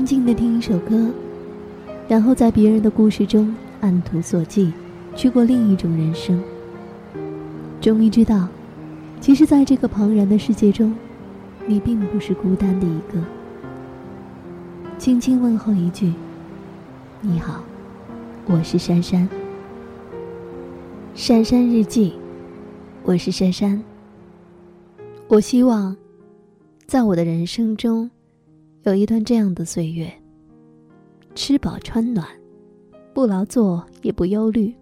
[0.00, 1.10] 安静的听一首歌，
[2.08, 4.72] 然后在别人的故事中按图索骥，
[5.14, 6.42] 去过另一种人生。
[7.82, 8.48] 终于知道，
[9.20, 10.94] 其实，在这个庞然的世界中，
[11.66, 13.22] 你并不是孤单的一个。
[14.96, 16.14] 轻轻问候一句
[17.20, 17.62] ：“你好，
[18.46, 19.28] 我是珊珊。”
[21.14, 22.14] 珊珊日记，
[23.02, 23.84] 我是珊珊。
[25.28, 25.94] 我希望，
[26.86, 28.10] 在我的人生中。
[28.84, 30.10] 有一段这样的岁月，
[31.34, 32.26] 吃饱穿暖，
[33.12, 34.74] 不劳作也不忧虑，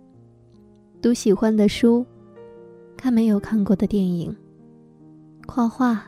[1.03, 2.07] 读喜欢的书，
[2.97, 4.35] 看没有看过的电影，
[5.49, 6.01] 画画，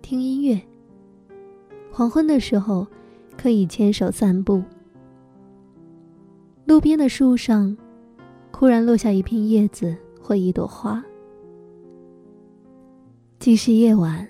[0.00, 0.58] 听音乐。
[1.92, 2.86] 黄昏的时候，
[3.36, 4.62] 可以牵手散步。
[6.64, 7.76] 路边的树上，
[8.52, 11.04] 忽然落下一片叶子或一朵花。
[13.38, 14.26] 即使夜晚，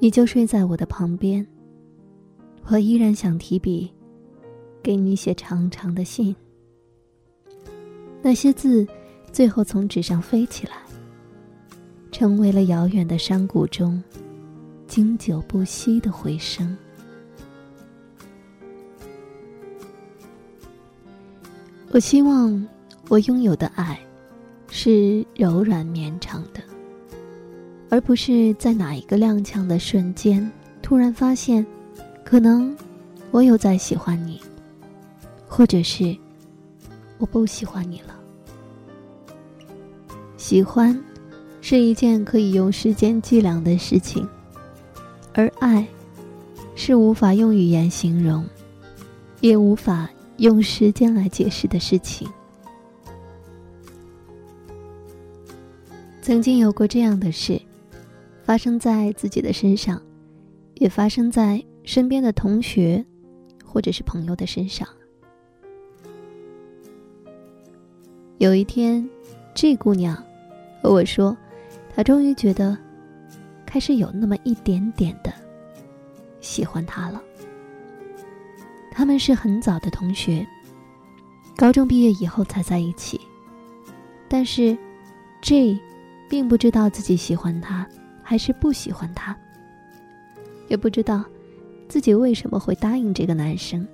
[0.00, 1.46] 你就睡在我的旁边。
[2.68, 3.92] 我依然想提笔，
[4.82, 6.34] 给你写长长的信。
[8.22, 8.86] 那些字，
[9.30, 10.72] 最后从纸上飞起来，
[12.10, 14.02] 成为了遥远的山谷中
[14.86, 16.74] 经久不息的回声。
[21.90, 22.66] 我希望
[23.10, 24.00] 我拥有的爱，
[24.70, 26.62] 是柔软绵长的，
[27.90, 31.66] 而不是在哪一个踉跄的瞬间，突然发现。
[32.32, 32.74] 可能
[33.30, 34.40] 我有在喜欢你，
[35.46, 36.16] 或者是
[37.18, 38.18] 我不喜欢你了。
[40.38, 40.98] 喜欢
[41.60, 44.26] 是一件可以用时间计量的事情，
[45.34, 45.86] 而爱
[46.74, 48.42] 是无法用语言形容，
[49.42, 52.26] 也无法用时间来解释的事情。
[56.22, 57.60] 曾经有过这样的事，
[58.42, 60.00] 发生在自己的身上，
[60.76, 61.62] 也发生在。
[61.84, 63.04] 身边的同学，
[63.64, 64.88] 或者是朋友的身上。
[68.38, 69.08] 有一天，
[69.54, 70.16] 这姑娘
[70.82, 71.36] 和我说，
[71.94, 72.76] 她终于觉得
[73.64, 75.32] 开始有那么一点点的
[76.40, 77.22] 喜欢他了。
[78.90, 80.46] 他们是很早的同学，
[81.56, 83.20] 高中毕业以后才在一起。
[84.28, 84.76] 但是
[85.40, 85.78] ，J
[86.28, 87.86] 并不知道自己喜欢他
[88.22, 89.36] 还是不喜欢他，
[90.68, 91.24] 也不知道。
[91.92, 93.86] 自己为什么会答应这个男生？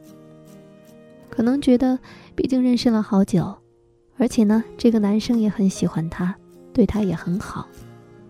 [1.29, 1.99] 可能觉得，
[2.37, 3.53] 毕竟认识了好久，
[4.17, 6.33] 而且呢，这个男生也很喜欢他，
[6.73, 7.67] 对他也很好，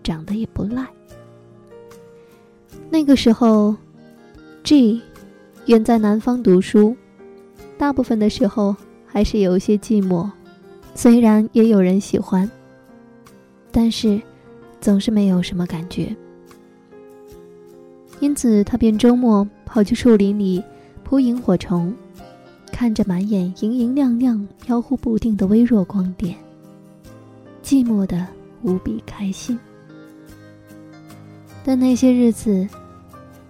[0.01, 0.87] 长得也不赖。
[2.89, 3.75] 那个时候
[4.63, 5.03] ，G
[5.67, 6.97] 远在南方读书，
[7.77, 8.75] 大部分的时候
[9.05, 10.27] 还是有一些寂寞，
[10.95, 12.49] 虽然也有人喜欢，
[13.71, 14.19] 但是
[14.81, 16.15] 总是没有什么感觉。
[18.19, 20.63] 因此，他便周末跑去树林里
[21.03, 21.93] 扑萤火虫，
[22.71, 26.35] 看着满眼莹莹亮亮、飘忽不定的微弱光点，
[27.63, 28.25] 寂寞的
[28.63, 29.57] 无比开心。
[31.63, 32.67] 但那些日子，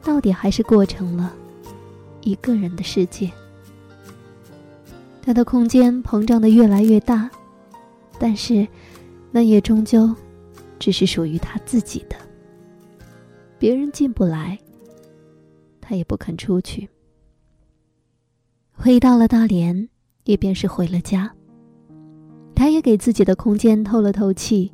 [0.04, 1.34] 到底还是过成了
[2.22, 3.32] 一个人的世界。
[5.22, 7.30] 他的空间膨胀的越来越大，
[8.20, 8.68] 但是，
[9.32, 10.14] 那也终究
[10.80, 12.18] 只是属于他自己的。
[13.58, 14.60] 别人进不来，
[15.90, 16.88] 他也不肯出去。
[18.72, 19.90] 回到了大连，
[20.26, 21.34] 也便是回了家。
[22.54, 24.72] 他也给自己的空间透了透气，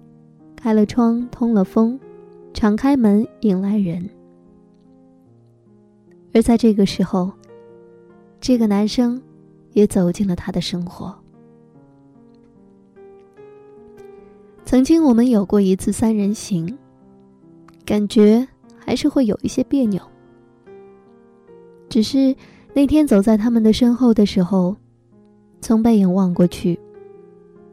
[0.58, 1.98] 开了窗，通了风，
[2.54, 4.10] 敞开门迎来人。
[6.34, 7.32] 而在这个时候，
[8.42, 9.22] 这个男生
[9.72, 11.18] 也走进了他的生活。
[14.66, 16.78] 曾经我们有过一次三人行，
[17.86, 18.46] 感觉。
[18.78, 20.00] 还是会有一些别扭。
[21.96, 22.36] 只是
[22.74, 24.76] 那天走在他们的身后的时候，
[25.62, 26.78] 从背影望过去，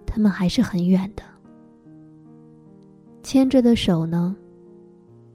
[0.06, 1.24] 他们还是很远的。
[3.24, 4.36] 牵着的手呢，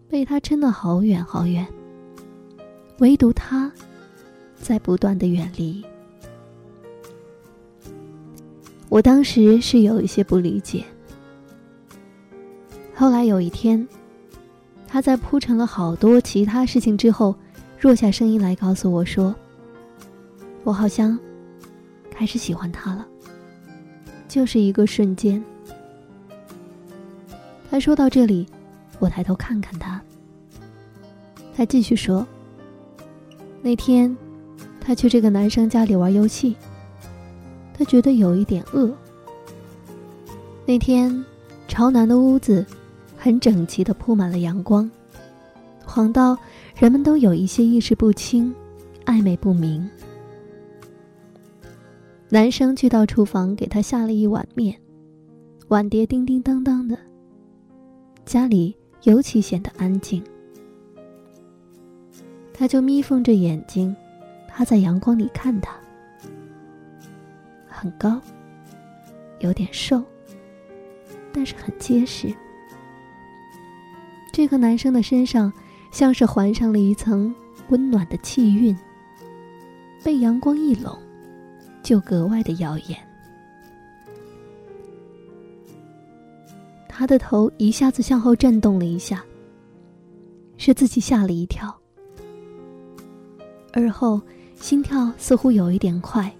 [0.07, 1.68] 被他撑得好远好远。
[3.00, 3.69] 唯独他，
[4.56, 5.84] 在不断的远离。
[8.88, 10.81] 我当时是有一些不理解。
[12.95, 13.86] 后来有一天。
[14.89, 17.36] 他在铺陈了好多其他事情之后，
[17.79, 19.35] 弱下声音来告诉我说
[20.63, 21.18] ：“我好像
[22.09, 23.07] 开始喜欢他了。”
[24.27, 25.44] 就是一个瞬间。
[27.69, 28.47] 他说到这里，
[29.00, 30.01] 我抬头看看他。
[31.56, 32.25] 他继续说
[33.62, 34.15] ：“那天，
[34.81, 36.56] 他去这个男生家里玩游戏，
[37.77, 38.91] 他觉得有一点饿。
[40.65, 41.24] 那天，
[41.68, 42.65] 朝南的屋子。”
[43.19, 44.89] 很整齐的铺满了阳光，
[45.83, 46.38] 黄到
[46.79, 48.53] 人们都有一些意识不清，
[49.06, 49.89] 暧昧不明。
[52.29, 54.79] 男生去到厨房给她下了一碗面，
[55.69, 56.95] 碗碟叮叮当当的，
[58.25, 60.24] 家里尤其显得安静。
[62.53, 63.95] 他就眯缝着眼睛，
[64.47, 65.75] 趴在阳光里看他。
[67.68, 68.21] 很高，
[69.39, 70.03] 有点瘦，
[71.33, 72.31] 但是很结实。
[74.31, 75.51] 这个男生的身上
[75.98, 77.34] 像是环上了一层
[77.70, 78.78] 温暖的气韵，
[80.04, 80.96] 被阳光一拢，
[81.82, 82.96] 就格外的耀眼。
[86.88, 89.26] 他的头一下子向后震动了一下，
[90.58, 91.76] 是自己吓了一跳，
[93.74, 94.22] 而后
[94.54, 96.32] 心跳似乎有一点快。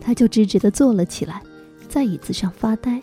[0.00, 1.42] 他就直直的坐了起来，
[1.88, 3.02] 在椅子上发呆。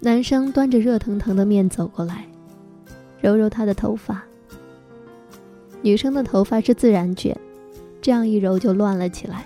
[0.00, 2.24] 男生端着热腾腾的面走过来，
[3.20, 4.22] 揉揉她的头发。
[5.82, 7.36] 女生的头发是自然卷，
[8.00, 9.44] 这样一揉就乱了起来。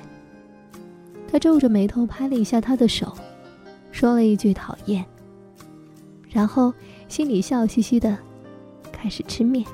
[1.31, 3.17] 他皱着眉头拍了一下她的手，
[3.91, 5.03] 说了一句讨厌，
[6.29, 6.73] 然后
[7.09, 8.17] 心里笑嘻嘻的，
[8.93, 9.65] 开始吃面。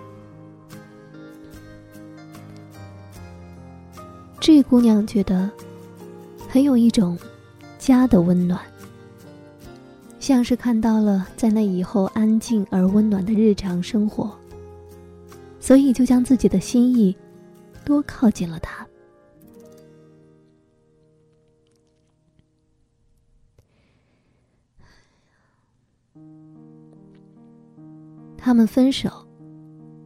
[4.39, 5.51] 这姑娘觉得，
[6.49, 7.19] 很有一种
[7.79, 8.61] 家的温暖，
[10.29, 14.31] 像是看到了在那以后安静而温暖的日常生活，
[15.59, 17.17] 所以就将自己的心意
[17.83, 18.87] 多靠近了他。
[28.37, 29.11] 他们分手，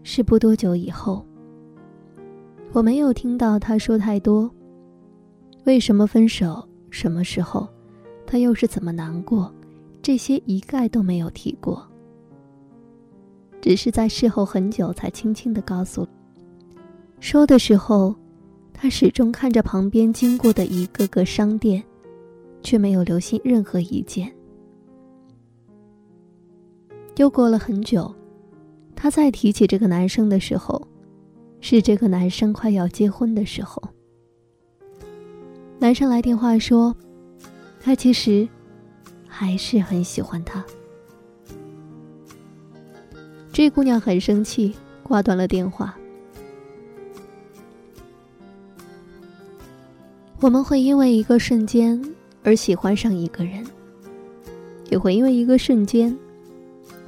[0.05, 1.27] 是不多久以后。
[2.71, 4.49] 我没有听到他说太多。
[5.65, 6.65] 为什么分手？
[6.93, 7.69] 什么时候？
[8.25, 9.53] 他又是怎么难过？
[10.03, 11.83] 这些一概都没有提过。
[13.61, 16.07] 只是在事后很久才轻轻的告诉。
[17.21, 18.15] 说的时候，
[18.75, 21.83] 他始终看着旁边经过的一个个商店，
[22.63, 24.31] 却没有留心任何一件。
[27.17, 28.13] 又过了很久，
[28.97, 30.87] 他再提起这个男生的时候。
[31.65, 33.81] 是这个男生快要结婚的时候，
[35.79, 36.93] 男生来电话说，
[37.81, 38.49] 他其实
[39.35, 40.63] 还是很喜欢他。
[43.51, 45.97] 这姑娘很生气，挂断了电话。
[50.39, 52.01] 我们会因为一个瞬间
[52.43, 53.65] 而喜欢上一个人，
[54.91, 56.15] 也会因为一个瞬间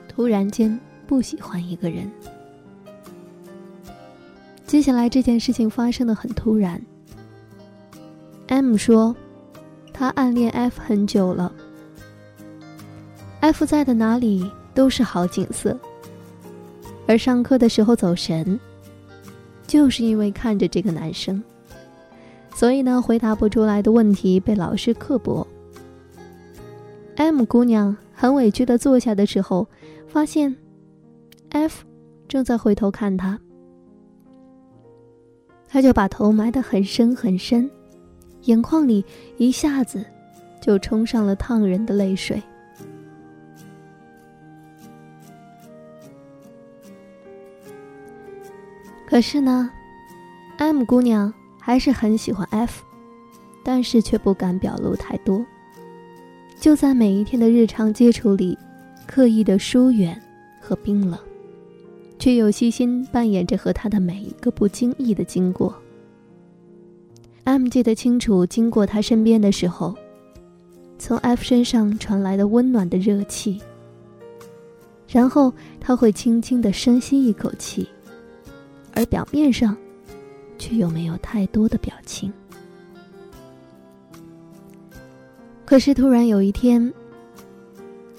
[0.08, 2.10] 突然间不喜欢一个人。
[4.66, 6.80] 接下来这件事情发生的很突然。
[8.46, 9.14] M 说，
[9.92, 11.52] 他暗恋 F 很久了。
[13.44, 15.78] F 在的哪里都是好景色，
[17.06, 18.58] 而上课的时候走神，
[19.66, 21.42] 就是因为看着这个男生，
[22.54, 25.46] 所以呢，回答不出来的问题被老师刻薄。
[27.16, 29.68] M 姑娘很委屈的坐下的时候，
[30.08, 30.56] 发现
[31.50, 31.84] F
[32.26, 33.38] 正在回头看她。
[35.68, 37.70] 他就把头埋得很深很深，
[38.44, 39.04] 眼眶里
[39.36, 40.02] 一下子
[40.62, 42.42] 就冲上了烫人的泪水。
[49.06, 49.70] 可是呢
[50.56, 52.82] ，M 姑娘还是很喜欢 F，
[53.62, 55.44] 但是却不敢表露太多，
[56.58, 58.58] 就在每一天的日常接触里，
[59.06, 60.20] 刻意的疏远
[60.60, 61.18] 和冰冷。
[62.16, 65.74] 却又细心扮演着和他的每一个不经意的经过。
[67.42, 69.94] M 记得清楚，经过他身边的时候，
[70.98, 73.60] 从 F 身上传来的温暖的热气。
[75.06, 77.86] 然后他会轻轻的深吸一口气，
[78.94, 79.76] 而表面上，
[80.58, 82.32] 却又没有太多的表情。
[85.64, 86.92] 可是突然有一天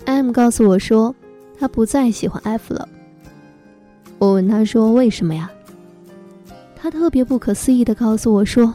[0.06, 1.16] ，M 告诉我说，
[1.58, 2.88] 他不再喜欢 F 了。
[4.18, 5.50] 我问他说：“为什么呀？”
[6.76, 8.74] 他特别不可思议的告诉我说：“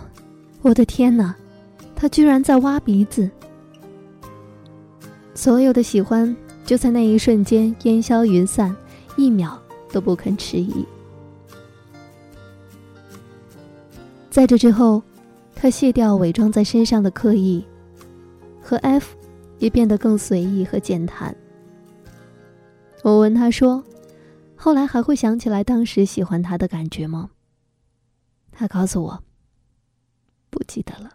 [0.62, 1.35] 我的天哪，
[1.95, 3.30] 他居然在挖鼻子！”
[5.35, 8.75] 所有的喜欢就在那一瞬间烟消云散，
[9.16, 10.85] 一秒都不肯迟疑。
[14.31, 15.03] 在这之后，
[15.55, 17.67] 他卸掉伪装在身上的刻意，
[18.61, 19.17] 和 F
[19.59, 21.35] 也变得更随意和简谈。
[23.03, 23.85] 我问他说。
[24.63, 27.31] 后来还会想起来当时喜欢他的感觉吗？
[28.53, 29.25] 他告诉我，
[30.51, 31.09] 不记得了。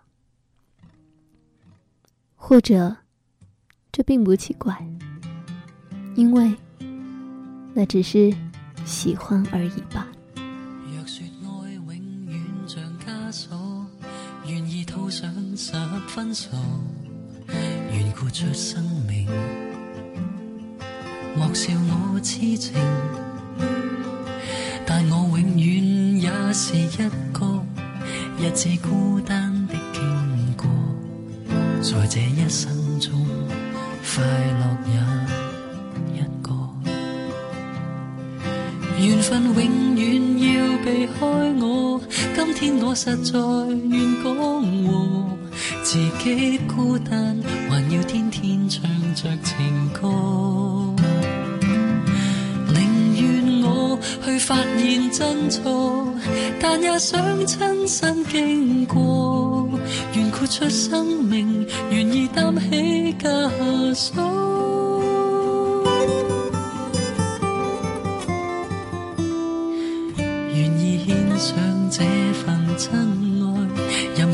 [2.34, 2.98] 或者，
[3.92, 4.76] 这并不奇怪，
[6.16, 6.56] 因为
[7.76, 8.36] 那只是
[8.84, 10.08] 喜欢而已吧。
[16.16, 16.48] 分手，
[17.92, 19.28] 愿豁出生命，
[21.36, 22.74] 莫笑我痴情。
[24.86, 26.88] 但我永远也是一
[27.34, 27.62] 个
[28.40, 30.70] 日子孤单的经过，
[31.82, 33.12] 在这一生中，
[34.02, 36.50] 快乐也一个。
[39.06, 41.26] 缘分永远要避开
[41.60, 42.00] 我，
[42.34, 43.38] 今天我实在
[43.90, 45.25] 愿讲和，
[45.86, 47.38] 自己孤单，
[47.70, 48.82] 还要天天唱
[49.14, 50.10] 着情歌。
[52.74, 56.12] 宁愿我去发现真错，
[56.60, 59.70] 但也想亲身经过。
[60.16, 64.45] 愿豁出生命，愿意担起枷锁。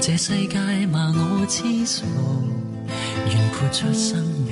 [0.04, 2.02] 这世界骂我痴傻，
[3.28, 4.51] 愿豁出生命，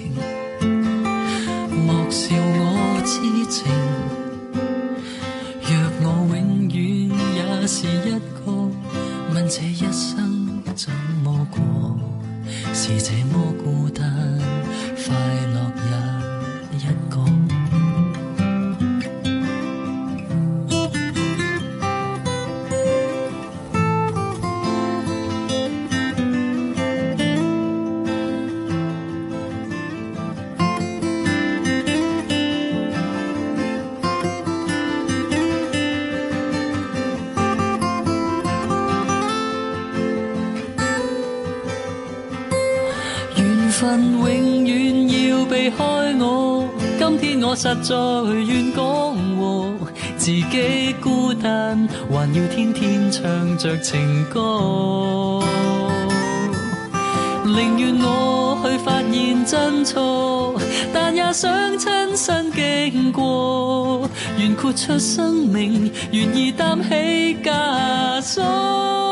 [45.80, 45.86] 开
[46.20, 46.68] 我，
[46.98, 47.96] 今天我实在
[48.34, 48.84] 愿讲
[49.38, 49.78] 和，
[50.18, 55.42] 自己孤单，还要天天唱着情歌。
[57.46, 60.60] 宁愿我去发现真错，
[60.94, 64.06] 但也想亲身经过。
[64.38, 69.09] 愿豁出生命，愿意担起枷锁。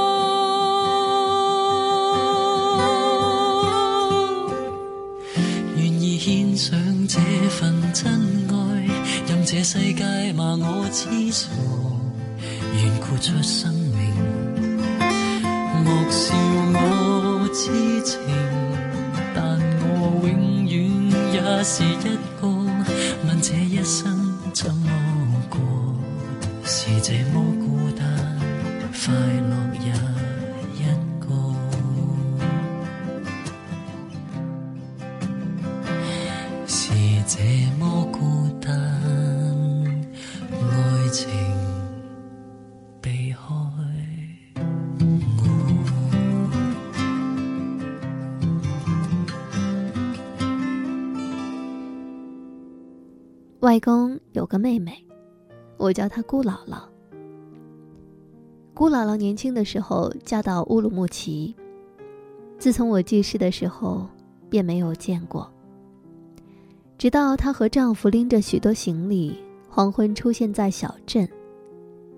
[7.07, 8.11] 这份真
[8.49, 8.53] 爱，
[9.27, 11.47] 任这世界骂我痴傻，
[12.75, 14.13] 愿豁出生命，
[15.85, 16.35] 莫笑
[16.73, 18.19] 我痴情，
[19.33, 20.75] 但我永远
[21.31, 21.95] 也是一
[22.41, 22.47] 个，
[23.25, 24.91] 问这一生怎么
[25.49, 25.59] 过？
[26.65, 27.41] 是这么
[53.77, 54.91] 外公有个妹妹，
[55.77, 56.81] 我叫她姑姥姥。
[58.73, 61.55] 姑姥姥年轻的时候嫁到乌鲁木齐，
[62.57, 64.09] 自从我记事的时候
[64.49, 65.47] 便没有见过。
[66.97, 69.37] 直到她和丈夫拎着许多行李，
[69.69, 71.29] 黄昏出现在小镇，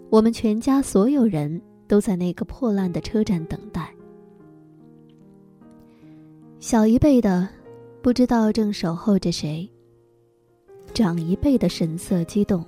[0.09, 3.93] 我们全家所有人都在那个破烂的车站等待。
[6.61, 7.49] 小一辈的
[8.01, 9.69] 不知道正守候着谁。
[10.99, 12.61] 长一辈的神色激动，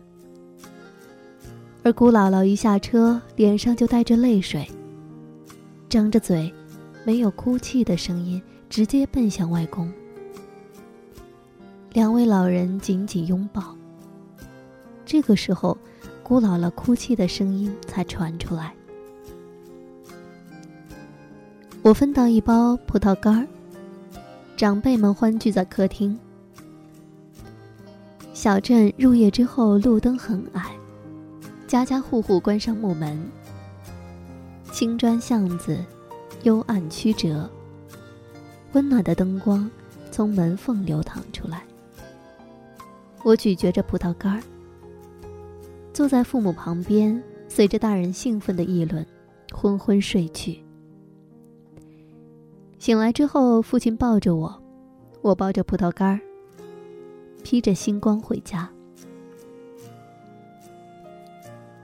[1.83, 4.65] 而姑姥姥一下车，脸上就带着泪水，
[5.89, 6.49] 张着嘴，
[7.03, 9.91] 没有哭泣的声音，直接奔向外公。
[11.91, 13.75] 两位老人紧紧拥抱。
[15.05, 15.77] 这个时候，
[16.23, 18.73] 姑姥姥哭泣的声音才传出来。
[21.81, 23.45] 我分到一包葡萄干儿，
[24.55, 26.17] 长辈们欢聚在客厅。
[28.41, 30.75] 小镇入夜之后，路灯很矮，
[31.67, 33.23] 家家户户关上木门。
[34.71, 35.77] 青砖巷子，
[36.41, 37.47] 幽暗曲折。
[38.73, 39.69] 温暖的灯光
[40.09, 41.63] 从门缝流淌出来。
[43.21, 44.41] 我咀嚼着葡萄干儿，
[45.93, 49.05] 坐在父母旁边，随着大人兴奋的议论，
[49.53, 50.59] 昏昏睡去。
[52.79, 54.63] 醒来之后，父亲抱着我，
[55.21, 56.19] 我抱着葡萄干儿。
[57.43, 58.69] 披着星光回家。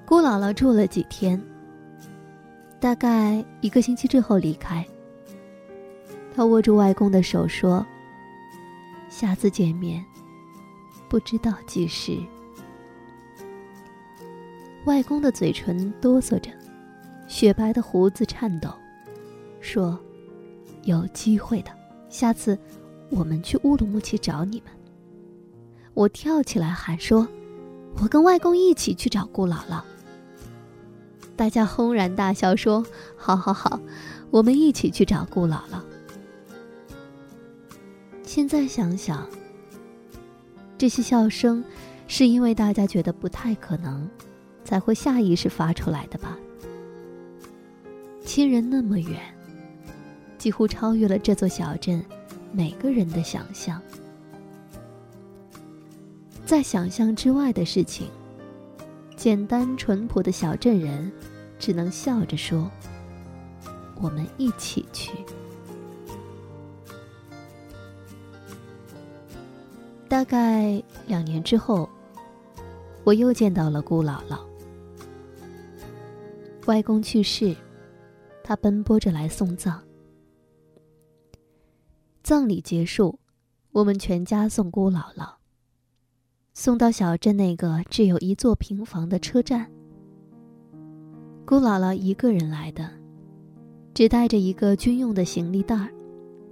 [0.05, 1.41] 姑姥姥住了几天，
[2.79, 4.85] 大概一个星期之后离开。
[6.33, 7.85] 她握住外公的手说
[9.09, 10.03] ：“下次见面，
[11.09, 12.17] 不知道几时。”
[14.85, 16.49] 外公的嘴唇哆嗦着，
[17.27, 18.69] 雪白的胡子颤抖，
[19.59, 19.99] 说
[20.85, 21.71] ：“有机会的，
[22.07, 22.57] 下次
[23.09, 24.71] 我们去乌鲁木齐找你们。”
[25.97, 27.27] 我跳起来喊说
[27.99, 29.81] ：“我跟外公一起去找顾姥姥。”
[31.35, 32.85] 大家轰然大笑说
[33.17, 33.79] ：“好好好，
[34.29, 35.81] 我们一起去找顾姥姥。”
[38.21, 39.27] 现在想想，
[40.77, 41.65] 这些笑声
[42.07, 44.07] 是因为大家觉得不太可能。
[44.63, 46.37] 才会下意识发出来的吧。
[48.25, 49.17] 亲人那么远，
[50.37, 52.03] 几乎超越了这座小镇
[52.51, 53.81] 每个人的想象。
[56.47, 58.09] 在想象之外的事情，
[59.17, 61.11] 简单淳朴的小镇人
[61.59, 62.71] 只能笑着说
[63.99, 65.11] ：“我们一起去。”
[70.07, 71.89] 大概两年之后，
[73.03, 74.39] 我又见到了姑姥姥。
[76.65, 77.53] 外公去世，
[78.41, 79.83] 他奔波着来送葬。
[82.23, 83.19] 葬礼结束，
[83.73, 85.33] 我们全家送姑姥姥，
[86.59, 89.69] 送到小镇那个只有一座平房的车站。
[91.45, 92.89] 姑姥姥一个人来的，
[93.93, 95.87] 只带着一个军用的行李袋儿，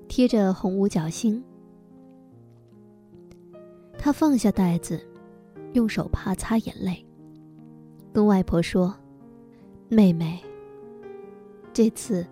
[0.08, 1.44] 贴着红五角星。
[3.98, 5.02] 她放下袋子，
[5.74, 7.04] 用手帕擦眼泪，
[8.14, 8.96] 跟外婆说。
[9.90, 10.40] 妹妹，
[11.74, 12.24] 这次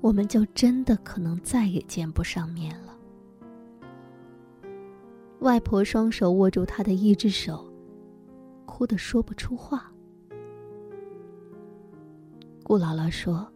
[0.00, 2.85] 我们就真的可能再也见不上面了。
[5.46, 7.64] 外婆双手握住她的一只手，
[8.64, 9.92] 哭得说不出话。
[12.64, 13.46] 顾姥姥说：“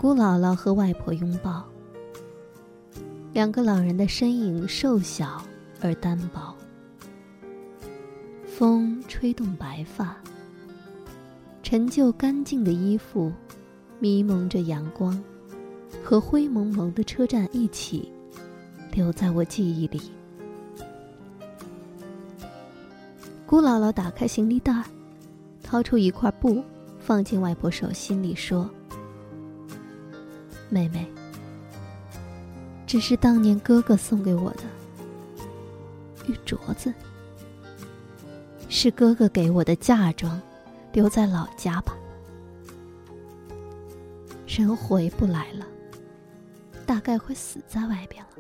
[0.01, 1.63] 姑姥姥和外婆拥抱。
[3.35, 5.43] 两个老人的身影瘦小
[5.83, 6.57] 而单薄，
[8.47, 10.17] 风吹动白发，
[11.73, 13.33] 陈旧干净的衣服，
[13.99, 15.19] 迷蒙着阳光，
[16.05, 18.13] 和灰蒙蒙的车站一起，
[18.93, 20.13] 留在我记忆里。
[23.47, 24.85] 姑姥姥打开行李袋，
[25.63, 26.63] 掏出一块布，
[27.01, 28.69] 放进外婆手心里，说
[30.69, 31.11] ：“妹妹。”
[32.87, 34.65] 这是当年哥哥送给我的
[36.27, 36.93] 玉镯子，
[38.69, 40.39] 是哥哥给我的嫁妆，
[40.93, 41.97] 留在老家吧。
[44.47, 45.67] 人回不来了，
[46.85, 48.31] 大概会死在外边了。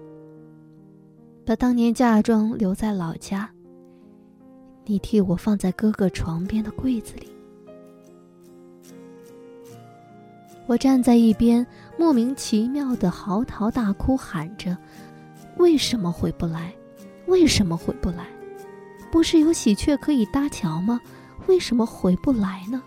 [1.44, 3.50] 把当年嫁妆留在老家，
[4.84, 7.28] 你替我放在哥哥床边的柜子里。
[10.66, 11.66] 我站在一边，
[11.98, 14.76] 莫名其妙的嚎啕大哭，喊着
[15.58, 16.72] ：“为什么回不来？
[17.26, 18.26] 为什么回不来？
[19.10, 21.00] 不是有喜鹊可以搭桥吗？
[21.46, 22.82] 为什么回不来呢？”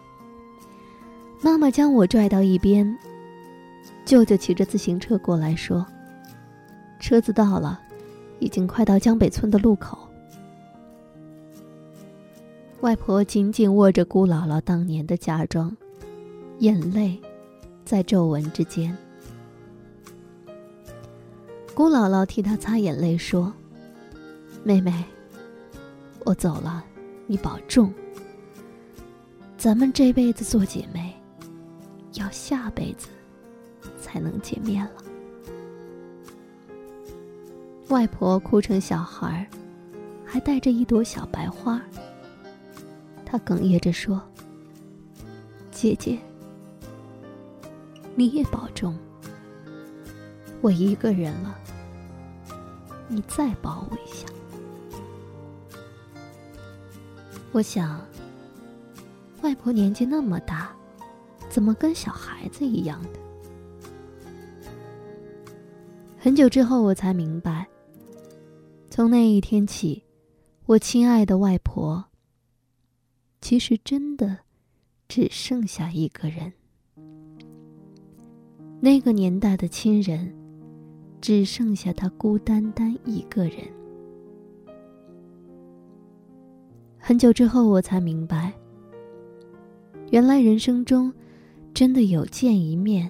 [1.42, 2.98] 妈妈将我拽到一边，
[4.06, 5.86] 舅舅骑着自行车过来说
[7.00, 7.80] ：“车子到了，
[8.40, 9.98] 已经快到江北村的路口。”
[12.82, 15.76] 外婆紧紧握着姑姥姥当年的嫁妆，
[16.60, 17.22] 眼泪。
[17.84, 18.98] 在皱纹之间，
[21.76, 23.54] 姑姥姥替她擦眼泪说
[24.66, 25.06] ：“妹妹，
[26.26, 26.84] 我走了，
[27.28, 27.94] 你保重。
[29.58, 31.14] 咱们这辈子做姐妹，
[32.14, 33.08] 要下辈子
[34.00, 35.04] 才能见面了。”
[37.90, 39.48] 外婆哭成小孩，
[40.26, 41.82] 还带着一朵小白花。
[43.26, 44.22] 她哽咽着说
[45.72, 46.18] ：“姐姐。”
[48.18, 48.98] 你也保重。
[50.62, 51.60] 我一个人了，
[53.08, 54.26] 你再抱我一下。
[57.52, 58.00] 我想，
[59.46, 60.76] 外婆年纪那么大，
[61.50, 63.20] 怎么跟小孩子一样的？
[66.18, 67.68] 很久之后，我才明白，
[68.90, 70.04] 从那一天起，
[70.66, 72.04] 我亲爱的外婆，
[73.40, 74.36] 其实真的
[75.08, 76.52] 只剩下一个人。
[78.80, 80.36] 那个年代的亲人，
[81.22, 83.60] 只剩下他孤单单一个人。
[86.98, 88.52] 很久之后，我才明白，
[90.12, 91.12] 原来人生中，
[91.74, 93.10] 真的有见一面，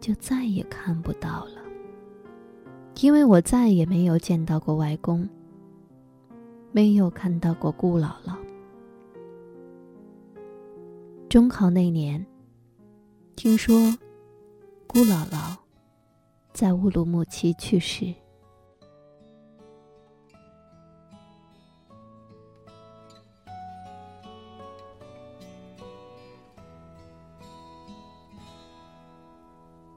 [0.00, 1.62] 就再也看不到了。
[3.00, 5.28] 因为我再也没有见到过外公，
[6.72, 8.36] 没有看到过顾姥姥。
[11.28, 12.24] 中考那年，
[13.36, 13.96] 听说。
[14.90, 15.54] 顾姥姥
[16.54, 18.14] 在乌鲁木齐去世。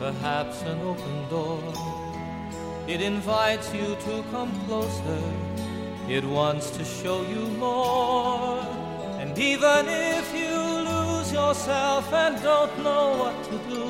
[0.00, 1.62] perhaps an open door.
[2.88, 5.22] It invites you to come closer,
[6.08, 8.60] it wants to show you more.
[9.20, 10.56] And even if you
[10.90, 13.86] lose yourself and don't know what to do,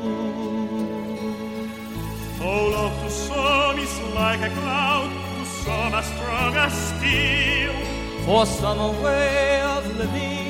[2.43, 7.75] Oh, love to some is like a cloud, to some as strong as steel.
[8.27, 10.44] For some a way of living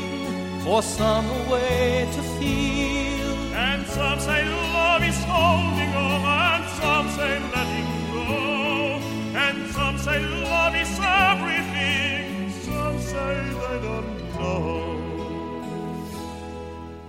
[0.65, 3.29] for some way to feel.
[3.55, 8.99] And some say love is holding on, and some say letting go.
[9.45, 14.91] And some say love is everything, some say they don't know.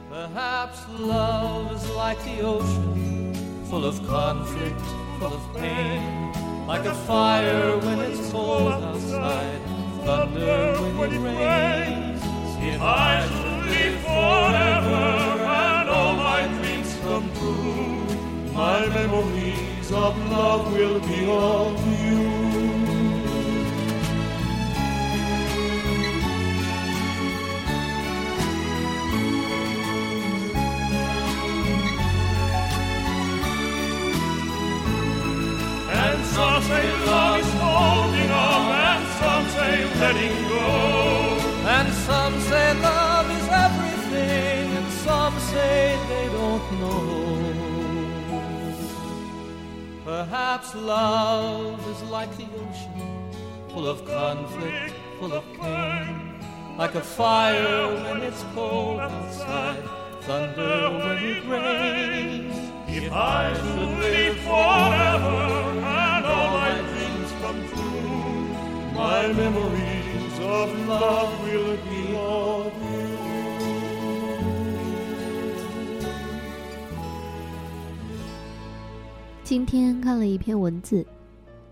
[0.10, 3.34] Perhaps love is like the ocean,
[3.70, 4.82] full of conflict,
[5.20, 6.34] full of pain.
[6.68, 9.62] Like a fire when it's cold outside,
[10.04, 12.22] thunder when it rains.
[12.58, 15.04] If I live forever
[15.48, 22.24] and all my dreams come true, my memories of love will be of you.
[35.88, 40.66] And some say love is holding on, and some say letting go.
[41.68, 42.75] And some say
[45.56, 47.16] say they don't know.
[50.12, 53.00] Perhaps love is like the ocean,
[53.70, 56.16] full of conflict, full of pain.
[56.82, 59.84] Like a fire when it's cold outside,
[60.28, 62.58] thunder when it rains.
[63.00, 65.42] If I should live forever
[66.06, 68.44] and all my dreams come true,
[69.02, 72.35] my memories of love will be of
[79.56, 81.06] 今天看了一篇文字，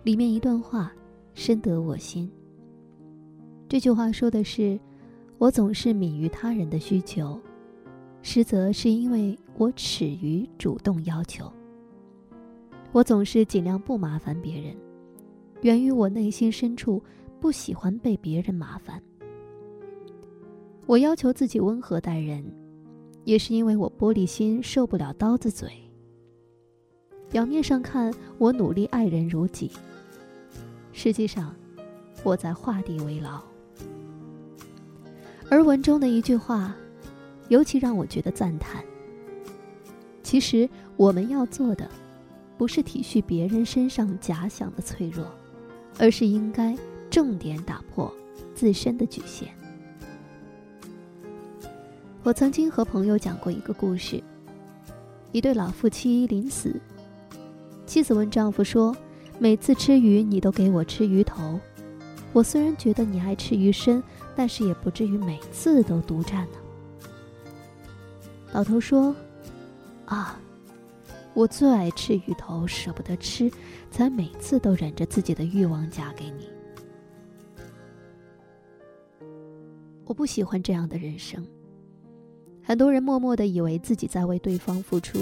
[0.04, 0.90] 里面一段话
[1.34, 2.32] 深得我心。
[3.68, 4.80] 这句话说的是
[5.38, 7.38] ：“我总是敏于他人的需求，
[8.22, 11.52] 实则是因为我耻于主动要求。
[12.94, 14.74] 我总是尽量不麻烦别人，
[15.60, 17.04] 源于我内心深处
[17.42, 19.04] 不喜欢被别人麻烦。
[20.86, 22.46] 我要求自己温和待人，
[23.26, 25.70] 也是因为我玻璃心，受不了刀子嘴。
[27.34, 29.72] 表面上看，我努力爱人如己，
[30.92, 31.52] 实际上，
[32.22, 33.42] 我在画地为牢。
[35.50, 36.76] 而文中的一句话，
[37.50, 38.86] 尤其让我觉得赞叹。
[40.22, 41.90] 其实，我们要做的，
[42.56, 45.26] 不是体恤别人身上假想的脆弱，
[45.98, 46.78] 而是应该
[47.10, 48.14] 重点打破
[48.54, 49.50] 自身的局限。
[52.22, 54.22] 我曾经和朋友讲过一个故事：
[55.32, 56.80] 一对老夫妻临死，
[57.86, 58.96] 妻子问丈夫说
[59.38, 61.60] ：“每次吃鱼，你都给我吃鱼头。
[62.32, 64.02] 我虽然觉得你爱吃鱼身，
[64.36, 66.58] 但是也不至于每次都独占呢。”
[68.54, 69.16] 老头说
[70.06, 70.40] ：“啊，
[71.34, 73.52] 我最爱吃鱼头，舍不得吃，
[73.92, 76.50] 才每次都忍着自己的欲望嫁给你。
[80.06, 81.46] 我不喜欢这样的人生。
[82.64, 85.20] 很多人默默的以为自己在为对方付出，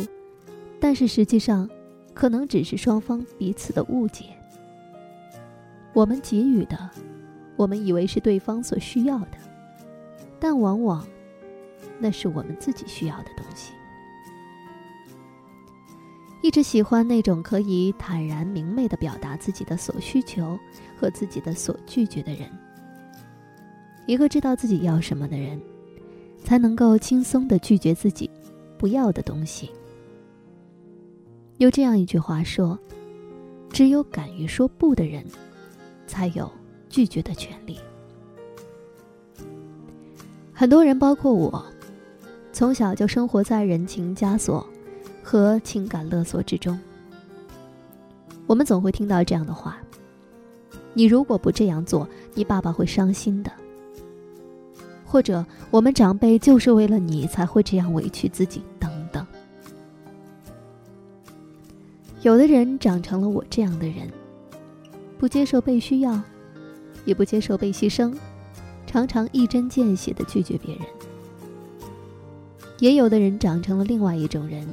[0.80, 1.69] 但是实际上，
[2.13, 4.26] 可能只是双方彼此的误解。
[5.93, 6.89] 我们给予的，
[7.56, 9.38] 我们以为是对方所需要的，
[10.39, 11.06] 但往往，
[12.00, 13.74] 那是我们自己需要的东西。
[16.41, 20.58] 一直喜欢那种可以坦然明媚的表达自己的所需求
[21.00, 22.50] 和自己的所拒绝的人。
[24.06, 25.62] 一个知道自己要什么的人。
[26.43, 28.28] 才能够轻松的拒绝自己
[28.76, 29.69] 不要的东西。
[31.62, 32.80] 有这样一句话说
[33.69, 35.24] ：“只有敢于说不的人，
[36.08, 36.52] 才有
[36.89, 37.78] 拒绝的权利。”
[40.52, 41.63] 很多人，包括我，
[42.52, 44.67] 从小就生活在人情枷锁
[45.21, 46.80] 和情感勒索之中。
[48.47, 49.78] 我们总会听到这样的话
[50.95, 53.52] ：“你如果不这样做，你爸爸会伤心的。”
[55.06, 59.01] 或者我们长辈就是为了你才会这样委屈自己，等
[62.22, 64.08] 有的人长成了我这样的人，
[65.18, 66.22] 不接受被需要，
[67.04, 68.16] 也不接受被牺牲，
[68.86, 70.86] 常常一针见血的拒绝别人。
[72.78, 74.68] 也有的人长成了另外一种人，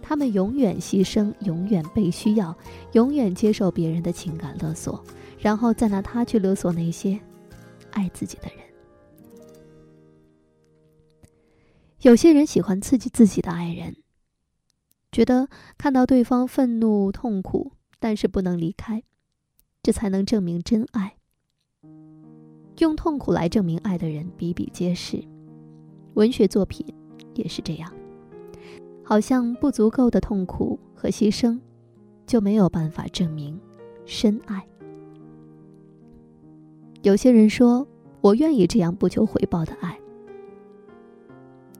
[0.00, 2.56] 他们永远牺牲，永远被需要，
[2.92, 5.04] 永远接受别人的情感勒索，
[5.38, 7.20] 然后再拿他去勒索那些
[7.90, 8.56] 爱自己的人。
[12.00, 13.94] 有些人喜欢刺激自己的爱人，
[15.16, 15.48] 觉得
[15.78, 19.02] 看到对方愤怒痛苦，但是不能离开，
[19.82, 21.16] 这才能证明真爱。
[22.80, 25.24] 用痛苦来证明爱的人比比皆是，
[26.12, 26.84] 文学作品
[27.32, 27.90] 也是这样。
[29.02, 31.58] 好像不足够的痛苦和牺牲，
[32.26, 33.58] 就没有办法证明
[34.04, 34.68] 深爱。
[37.00, 37.88] 有些人说
[38.20, 39.98] ：“我愿意这样不求回报的爱。”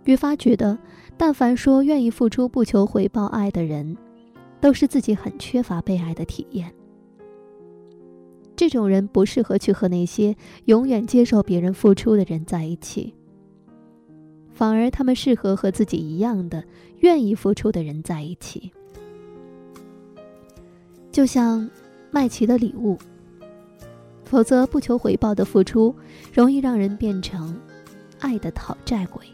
[0.05, 0.79] 越发觉得，
[1.18, 3.96] 但凡说愿意付出不求回报爱的人，
[4.61, 6.72] 都是自己很缺乏被爱的体验。
[8.55, 13.14] 这种人不适合去和那些永远接受别人付出的人在一起，
[14.50, 16.64] 反而他们适合和自己一样的
[17.00, 18.72] 愿意付出的人在一起。
[21.12, 21.68] 就像
[22.11, 22.98] 麦琪的礼物，
[24.24, 25.94] 否则不求回报的付出，
[26.33, 27.59] 容易让人变成
[28.18, 29.26] 爱的讨债鬼。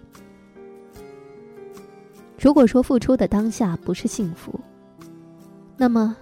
[2.43, 4.59] 如果说付出的当下不是幸福，
[5.77, 6.17] 那么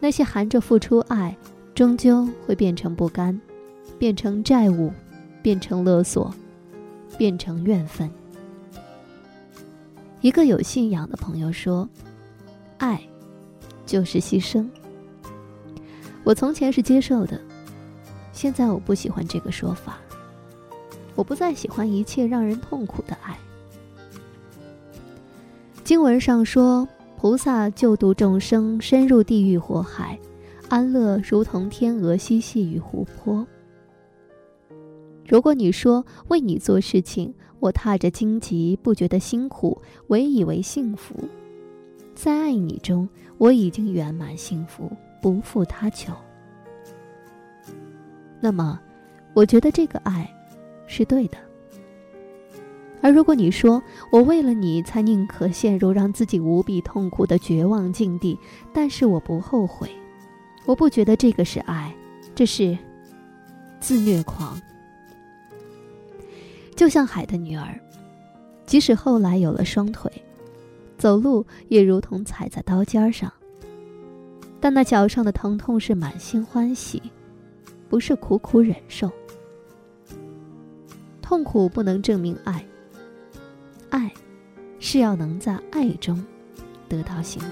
[0.00, 1.36] 那些含着付出爱，
[1.72, 3.40] 终究会变成不甘，
[3.96, 4.92] 变成债务，
[5.40, 6.34] 变成勒索，
[7.16, 8.10] 变成怨愤。
[10.20, 11.88] 一个有信仰的朋友说
[12.78, 13.00] ：“爱
[13.86, 14.68] 就是牺牲。”
[16.24, 17.40] 我从前是接受的，
[18.32, 19.96] 现在我不喜欢这个说法。
[21.14, 23.38] 我不再喜欢一切让人痛苦的爱。
[25.84, 30.16] 经文上说，菩萨救度众生，深入地狱火海，
[30.68, 33.44] 安乐如同天鹅嬉戏于湖泊。
[35.26, 41.16] 如果你说为你做事情，我踏着荆棘不觉得辛苦，唯以为幸福，
[42.14, 44.88] 在爱你中我已经圆满幸福，
[45.20, 46.12] 不负他求。
[48.40, 48.78] 那么，
[49.34, 50.32] 我觉得这个爱
[50.86, 51.38] 是对的。
[53.02, 58.38] 而如果你说我为了你才宁可陷入让自己无比痛苦的绝望境地，
[58.72, 59.90] 但是我不后悔，
[60.64, 61.92] 我不觉得这个是爱，
[62.32, 62.78] 这是
[63.80, 64.56] 自虐狂。
[66.76, 67.78] 就像海的女儿，
[68.66, 70.10] 即使后来有了双腿，
[70.96, 73.30] 走路也如同踩在刀尖上，
[74.60, 77.02] 但那脚上的疼痛是满心欢喜，
[77.88, 79.10] 不是苦苦忍受。
[81.20, 82.64] 痛苦不能证明爱。
[83.92, 84.10] 爱，
[84.80, 86.24] 是要能在爱中
[86.88, 87.48] 得到幸福。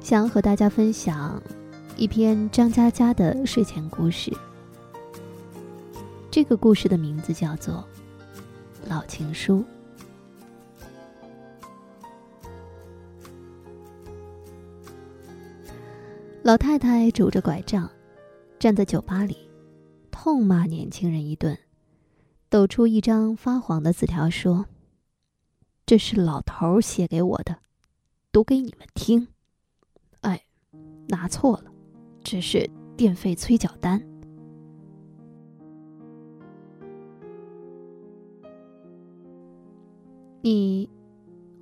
[0.00, 1.42] 想要和大家分享
[1.96, 4.32] 一篇张嘉佳的睡前故事。
[6.34, 7.74] 这个故事的名字叫做
[8.88, 9.62] 《老情书》。
[16.42, 17.88] 老太太拄着拐杖，
[18.58, 19.48] 站在酒吧里，
[20.10, 21.56] 痛骂年轻人一顿，
[22.48, 24.66] 抖出一张发黄的字条说
[25.86, 27.58] ：“这是老头写给我的，
[28.32, 29.28] 读给你们听。
[30.22, 30.44] 哎，
[31.06, 31.70] 拿错了，
[32.24, 34.04] 这是电费催缴单。”
[40.44, 40.86] 你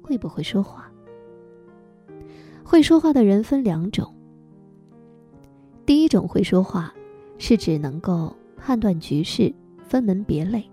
[0.03, 0.91] 会不会说话？
[2.65, 4.13] 会说话的人分两种。
[5.87, 6.93] 第一种会说话，
[7.39, 10.69] 是指能够判断局势、分门别类，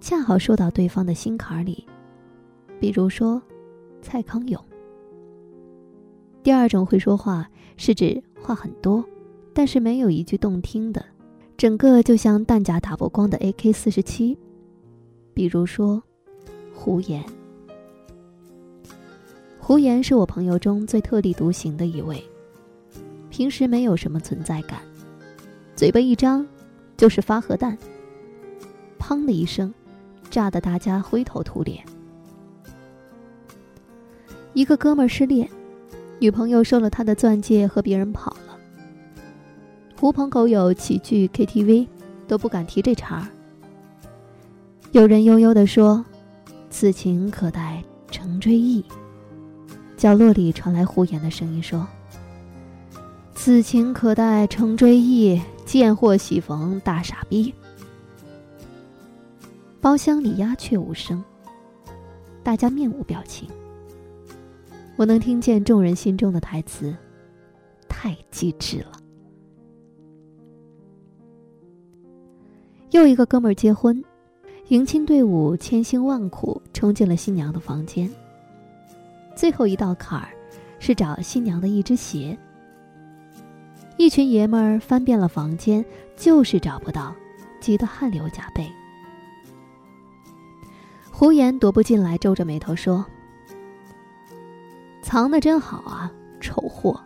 [0.00, 1.84] 恰好说到对方的心坎里。
[2.78, 3.42] 比如说，
[4.00, 4.64] 蔡康永。
[6.44, 9.04] 第二种会说话，是指话很多，
[9.52, 11.04] 但是没有一句动听的，
[11.56, 14.38] 整个就像弹夹打不光的 AK 四十七。
[15.34, 16.00] 比如说。
[16.78, 17.24] 胡言，
[19.58, 22.22] 胡言是我朋友中最特立独行的一位。
[23.30, 24.80] 平时没有什么存在感，
[25.74, 26.46] 嘴巴一张
[26.96, 27.76] 就是发核弹，
[29.00, 29.74] 砰的一声，
[30.30, 31.82] 炸得大家灰头土脸。
[34.52, 35.48] 一个哥们失恋，
[36.20, 38.56] 女朋友收了他的钻戒和别人跑了。
[39.98, 41.88] 狐朋狗友齐聚 KTV，
[42.28, 43.26] 都不敢提这茬儿。
[44.92, 46.04] 有人悠悠地说
[46.70, 48.82] ：“此情可待成追忆。”
[49.96, 51.86] 角落里传来胡言的声音说
[53.34, 57.52] ：“此情可待成追忆，见货喜逢大傻逼。”
[59.80, 61.24] 包厢里鸦雀无声，
[62.42, 63.48] 大家面无表情。
[64.96, 66.94] 我能听见众人心中的台词
[67.88, 68.92] ：“太机智了。”
[72.90, 74.02] 又一个哥们儿结婚，
[74.68, 78.10] 迎亲队伍千辛万苦冲进了新娘的房间。
[79.36, 80.30] 最后一道坎儿
[80.80, 82.36] 是找新娘的一只鞋。
[83.96, 85.84] 一群爷们儿翻遍了房间，
[86.16, 87.14] 就是找不到，
[87.60, 88.68] 急得汗流浃背。
[91.12, 93.06] 胡言踱步进来，皱着眉头说
[95.00, 97.00] ：“藏的真好啊，丑货！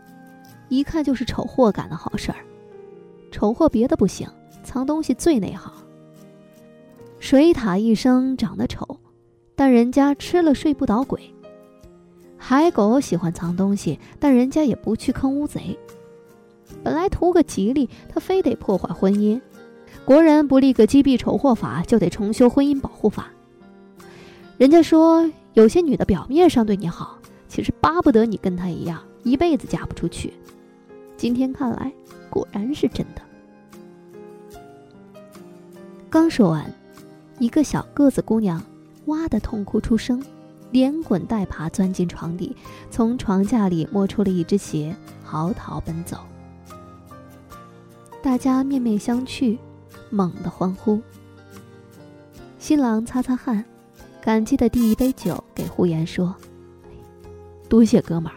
[0.70, 2.38] 一看就是丑货干的好事儿。
[3.30, 4.26] 丑货别的不行，
[4.64, 5.70] 藏东西最内行。
[7.20, 8.98] 水獭一生长得丑，
[9.54, 11.34] 但人家吃了睡不倒鬼。
[12.38, 15.78] 海狗喜欢藏东西，但人家也不去坑乌贼。
[16.82, 19.38] 本来图个吉利，他非得破坏婚姻。
[20.06, 23.30] 国人不立个击毙丑货法，就得重修婚姻保护法。”
[24.56, 30.32] 人家说，有些女的表面上对你好，其实巴不得你跟她一样，一辈子嫁不出去。
[31.18, 31.92] 今天看来，
[32.30, 33.20] 果然是真的。
[36.08, 36.72] 刚说完，
[37.40, 38.62] 一个小个子姑娘
[39.06, 40.22] 哇的痛哭出声，
[40.70, 42.54] 连滚带爬钻进床底，
[42.90, 46.18] 从床架里摸出了一只鞋，嚎啕奔走。
[48.22, 49.58] 大家面面相觑，
[50.10, 51.00] 猛地欢呼。
[52.58, 53.64] 新郎擦擦汗。
[54.22, 56.36] 感激的递一杯酒给胡言，说
[57.70, 58.36] ：“多谢哥们儿，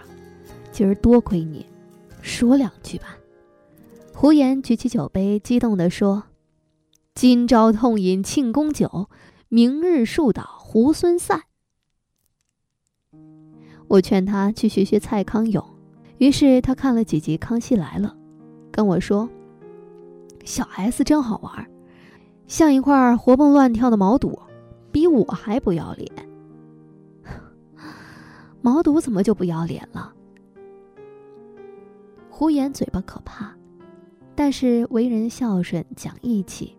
[0.71, 1.65] 今儿多亏你，
[2.21, 3.17] 说两句吧。”
[4.15, 6.23] 胡言举起酒杯，激动地说
[7.15, 9.07] ：“今朝痛饮庆功酒，
[9.47, 11.43] 明日树倒猢狲散。”
[13.87, 15.63] 我劝他去学学蔡康永，
[16.17, 18.15] 于是他看了几集《康熙来了》，
[18.71, 19.29] 跟我说
[20.43, 21.69] ：“小 S 真好玩，
[22.47, 24.39] 像一块活蹦乱跳的毛肚。”
[24.91, 26.07] 比我还不要脸，
[28.61, 30.13] 毛肚怎么就不要脸了？
[32.29, 33.55] 胡言嘴巴可怕，
[34.35, 36.77] 但是为人孝顺讲义气。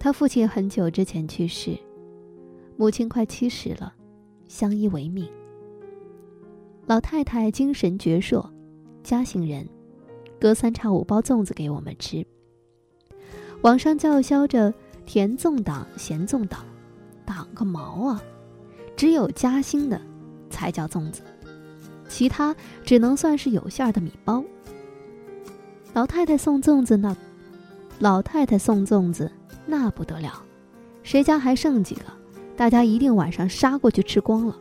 [0.00, 1.78] 他父亲很久之前去世，
[2.76, 3.94] 母亲快七十了，
[4.48, 5.28] 相依为命。
[6.86, 8.44] 老太太精神矍铄，
[9.04, 9.68] 嘉兴人，
[10.40, 12.26] 隔三差五包粽子给我们吃。
[13.60, 14.74] 网上叫嚣着。
[15.06, 16.64] 甜粽党、咸粽党，
[17.24, 18.22] 党个毛啊！
[18.94, 20.00] 只有嘉兴的
[20.48, 21.22] 才叫粽子，
[22.08, 24.44] 其他只能算是有馅的米包。
[25.92, 27.16] 老太太送粽子那，
[27.98, 29.32] 老太太送粽子
[29.70, 30.42] 那不得了，
[31.04, 32.02] 谁家还剩几个，
[32.56, 34.56] 大家一定晚上杀过去吃光了。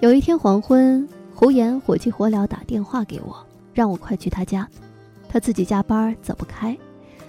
[0.00, 3.34] 有一天黄昏，胡言火急火燎打电话给我，
[3.72, 4.68] 让我快去他家，
[5.26, 6.76] 他自己加班走不开。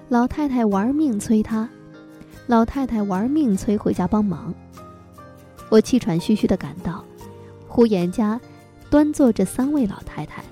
[0.10, 1.70] 老太太玩命催他，
[2.46, 4.54] 老太太玩命催回家帮忙。
[5.70, 7.06] 我气喘吁吁地赶到，
[7.70, 8.40] 胡言家
[8.90, 10.44] 端坐着三位老太太，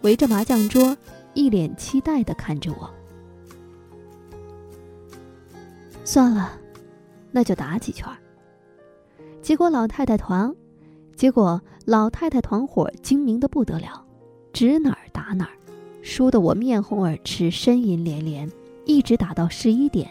[0.00, 0.96] 围着麻将桌，
[1.34, 2.90] 一脸期待地看着我。
[6.10, 6.52] 算了，
[7.30, 8.08] 那就打几圈。
[9.42, 10.50] 结果老太太团，
[11.14, 14.02] 结果老太太团伙精明的不得了，
[14.50, 15.52] 指哪儿打哪儿，
[16.00, 18.50] 输得我面红耳赤，呻吟连连。
[18.86, 20.08] 一直打到十一点，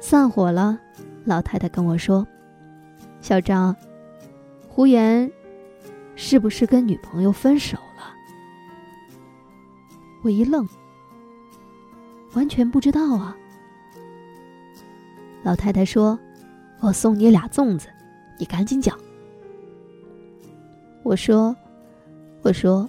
[0.00, 0.76] 散伙了。
[1.24, 2.26] 老太太跟我说
[3.22, 3.76] ：“小张，
[4.68, 5.30] 胡言
[6.16, 8.12] 是不是跟女朋友分手了？”
[10.24, 10.68] 我一愣，
[12.32, 13.36] 完全不知道啊。
[15.42, 16.18] 老太太说
[16.80, 17.88] ：“我送你俩粽子，
[18.38, 18.98] 你赶紧讲。”
[21.02, 21.56] 我说
[22.42, 22.88] ：“我说，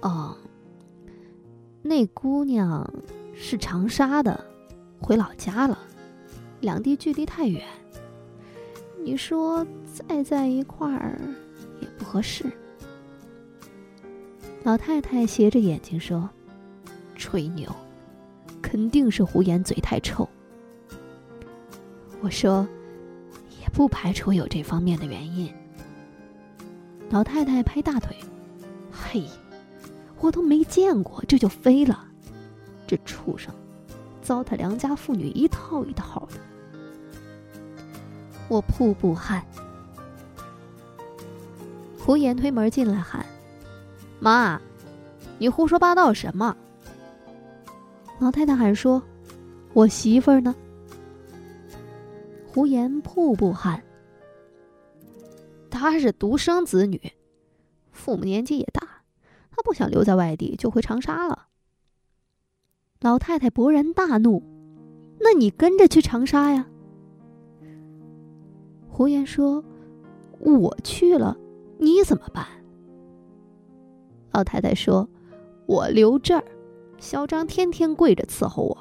[0.00, 0.36] 哦，
[1.82, 2.88] 那姑娘。”
[3.38, 4.42] 是长沙的，
[4.98, 5.78] 回老家了，
[6.62, 7.62] 两地距离太远。
[9.04, 11.20] 你说再在一块儿
[11.82, 12.50] 也不合适。
[14.62, 16.30] 老太太斜着眼睛说
[17.14, 17.70] ：“吹牛，
[18.62, 20.26] 肯定是胡言嘴太臭。”
[22.26, 22.66] 我说
[23.62, 25.48] ：“也不排除有这方面的原因。”
[27.08, 28.16] 老太太拍大腿
[28.90, 29.22] ：“嘿，
[30.18, 32.04] 我都没见过，这就飞了。”
[32.84, 33.54] 这畜生，
[34.22, 36.40] 糟蹋良家妇女一套一套的，
[38.48, 39.40] 我瀑布汗。
[41.96, 43.24] 胡言推门进来喊
[44.18, 44.60] ：“妈，
[45.38, 46.56] 你胡说八道什么？”
[48.18, 49.00] 老太太喊说
[49.72, 50.52] ：“我媳妇儿呢？”
[52.56, 53.84] 胡言瀑布喊。
[55.68, 57.12] 她是独生子女，
[57.92, 59.02] 父母年纪也大，
[59.50, 61.48] 她不想留在外地，就回长沙了。
[63.02, 64.42] 老太太勃然大怒
[65.20, 66.66] ：“那你跟着去长沙呀？”
[68.88, 69.62] 胡言说
[70.40, 71.36] ：“我去了，
[71.76, 72.46] 你怎么办？”
[74.32, 75.06] 老太太说
[75.68, 76.42] ：“我留这儿。”
[76.96, 78.78] 小张天天跪着伺候我，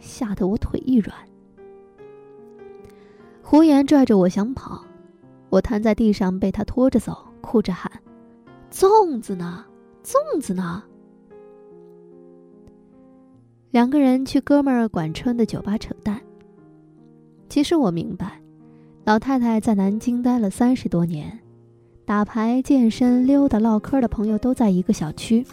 [0.00, 1.16] 吓得我腿一软。
[3.46, 4.82] 胡言拽着我想跑，
[5.50, 7.92] 我瘫在地上被他拖着走，哭着喊
[8.72, 9.62] ：“粽子呢？
[10.02, 10.82] 粽子呢？”
[13.70, 16.18] 两个人去哥们儿管春的酒吧扯淡。
[17.50, 18.40] 其实我明白，
[19.04, 21.38] 老太太在南京待了三十多年，
[22.06, 25.46] 打牌、健身、溜达、唠嗑的朋友都在一个小区。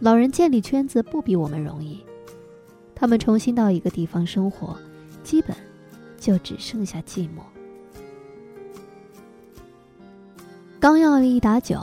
[0.00, 2.00] 老人建立圈子不比我们容易，
[2.92, 4.76] 他们重新到一个地方生活，
[5.22, 5.56] 基本
[6.18, 7.40] 就只剩下寂寞。
[10.80, 11.82] 刚要了一打酒，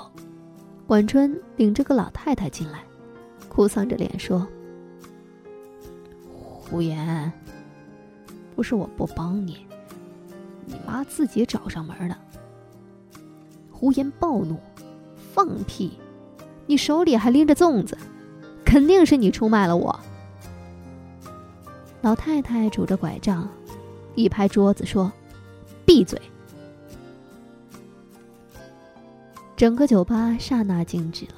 [0.86, 2.84] 管春领着个老太太进来，
[3.50, 4.48] 哭丧着脸说
[6.32, 7.32] ：“胡言，
[8.56, 9.66] 不是我不帮你，
[10.66, 12.18] 你妈自己找上门的。”
[13.72, 14.58] 胡言暴怒
[15.34, 16.00] ：“放屁！”
[16.68, 17.96] 你手里还拎着粽子，
[18.66, 20.00] 肯定是你出卖了我。
[22.02, 23.48] 老太太拄着拐杖，
[24.16, 25.12] 一拍桌子说
[25.86, 26.20] ：“闭嘴！”
[29.56, 31.36] 整个酒吧刹那静止了，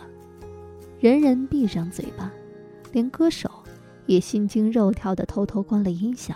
[0.99, 2.31] 人人闭上嘴巴，
[2.91, 3.49] 连歌手
[4.07, 6.35] 也心惊肉跳的偷偷关了音响。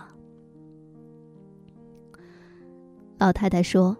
[3.17, 3.97] 老太太说：“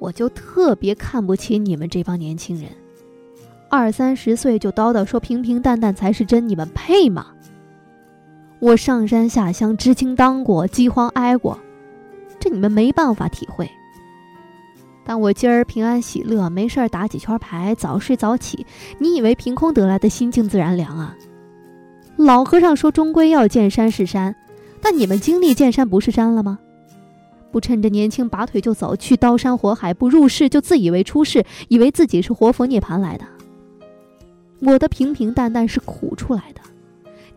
[0.00, 2.70] 我就特别看不起你们这帮年轻人。”
[3.68, 7.35] 二三十岁就叨叨说平平淡淡才是真，你们配吗？
[8.58, 11.58] 我上山下乡，知青当过，饥荒挨过，
[12.40, 13.70] 这你们没办法体会。
[15.04, 18.66] 但我今儿平安喜乐，没事儿打几圈牌，早睡早起，
[18.98, 21.14] 你以为凭空得来的心静自然凉啊？
[22.16, 24.34] 老和尚说终归要见山是山，
[24.80, 26.58] 但你们经历见山不是山了吗？
[27.52, 33.24] 不趁着年轻拔腿就走，去刀山火海；不入世就自以为出世，以为自己是活佛涅槃来的。
[34.60, 36.60] 我的平平淡淡是苦出来的，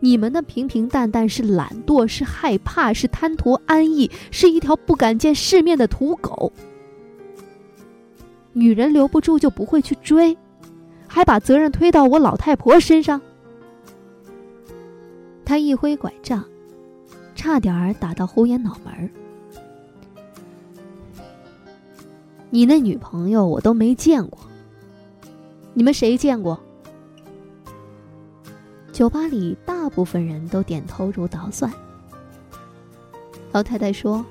[0.02, 6.50] 你们的平平淡淡是懒惰，是害怕，是贪图安逸，是一条不敢见世面的土狗。
[8.54, 10.36] 女人留不住就不会去追，
[11.06, 13.20] 还把责任推到我老太婆身上。
[15.44, 16.44] 他一挥拐杖，
[17.34, 19.10] 差点儿打到胡言脑门儿。
[22.48, 24.38] 你那女朋友我都没见过，
[25.74, 26.58] 你们谁见过？
[29.00, 31.72] 酒吧里，大部分人都点头如捣蒜。
[33.50, 34.22] 老太太说：“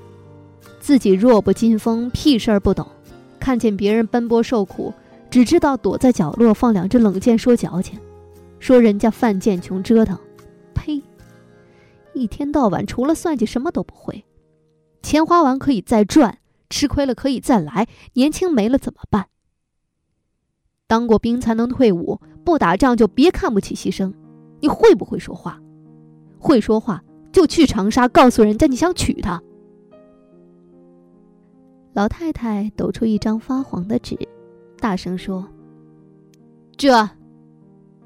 [0.78, 2.86] 自己弱不禁风，屁事儿不懂，
[3.40, 4.94] 看见别人奔波受苦，
[5.28, 7.98] 只知道躲在角落放两只冷箭说矫情，
[8.60, 10.16] 说人家犯贱穷折腾。
[10.72, 11.02] 呸！
[12.14, 14.24] 一天到晚除了算计什么都不会，
[15.02, 19.26] 钱花完可以再赚，吃亏了可以再来，年轻没了怎么办？
[20.86, 24.12] 当过兵才能退伍，不打仗就别看不起牺牲。”
[24.60, 25.60] 你会不会说话？
[26.38, 29.42] 会说话就去长沙告诉人家你想娶她。
[31.92, 34.16] 老太太抖出一张发黄的纸，
[34.78, 35.46] 大声说
[36.78, 37.08] ：“这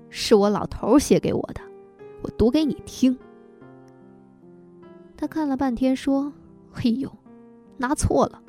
[0.09, 1.61] 是我老头写给我的，
[2.23, 3.17] 我读给你听。”
[5.17, 6.33] 他看了半天，说
[6.73, 7.11] ：“嘿呦，
[7.77, 8.43] 拿错了，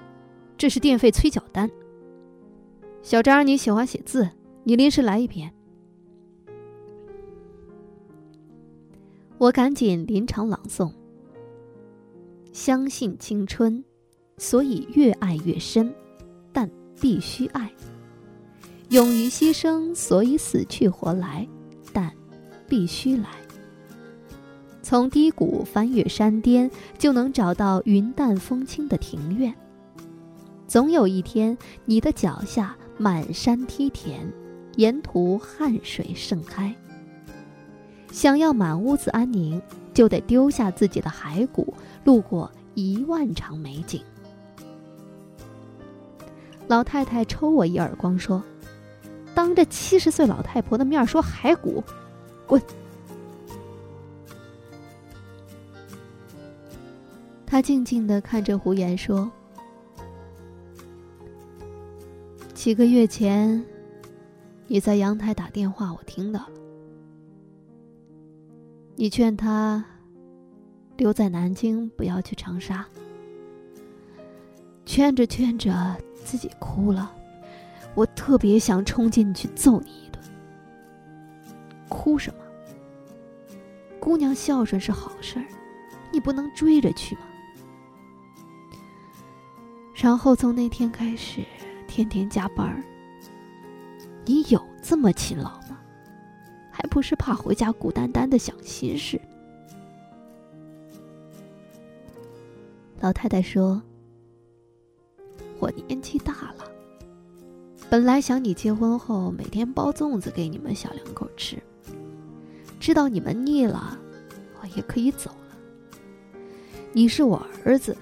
[0.58, 1.70] 这是电费催缴单。
[3.02, 4.30] 小张，你喜欢写字，
[4.64, 5.54] 你临时来一篇。”
[9.38, 10.92] 我赶紧临场朗诵。
[12.54, 13.84] 相信青春，
[14.38, 15.94] 所以越爱越深，
[16.54, 16.70] 但
[17.02, 17.68] 必须爱；
[18.90, 21.46] 勇于牺牲，所以死去活来，
[21.92, 22.12] 但
[22.68, 23.28] 必须来。
[24.82, 29.54] 从低谷翻越山巅，就能找到云淡风轻的庭院。
[30.68, 34.32] 总有一天，你的脚下满山梯田，
[34.78, 36.74] 沿途汗水盛开。
[38.12, 39.62] 想要满屋子安宁，
[39.94, 44.02] 就得丢下自己的骸骨，路过一万场美景。
[46.68, 48.42] 老太太抽我一耳光，说
[49.36, 51.84] ：“当着七十岁老太婆的面说骸骨，
[52.48, 52.62] 滚！”
[57.46, 59.32] 他静静的看着胡言说
[62.56, 63.64] ：“几个月前，
[64.66, 66.50] 你在阳台打电话，我听到了。
[68.98, 69.84] 你劝他
[70.96, 72.86] 留在南京，不要去长沙。
[74.86, 77.14] 劝着劝着，自己哭了。
[77.94, 80.24] 我特别想冲进去揍你一顿。
[81.90, 82.40] 哭什么？
[84.00, 85.46] 姑娘孝顺是好事儿，
[86.12, 87.22] 你不能追着去吗？
[89.94, 91.44] 然后从那天开始，
[91.86, 92.82] 天天加班儿。
[94.24, 95.75] 你有这么勤劳吗？
[96.86, 99.20] 不是怕回家孤单单的想心事。
[103.02, 103.82] 老太太说
[105.60, 106.66] ：“我年纪大了，
[107.90, 111.62] 本来想你结婚后每天包粽子给你们小两口吃，
[112.80, 113.98] 知道你们腻了，
[114.62, 115.58] 我也可以走了。
[116.94, 117.96] 你是我儿子，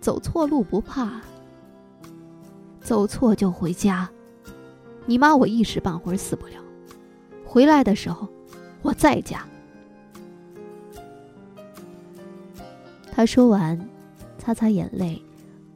[0.00, 1.20] 走错路不怕，
[2.80, 4.08] 走错就回家。
[5.06, 6.54] 你妈我一时半会儿死不了。”
[7.52, 8.28] 回来的时候，
[8.80, 9.44] 我在家。
[13.10, 13.76] 他说完，
[14.38, 15.20] 擦擦眼泪，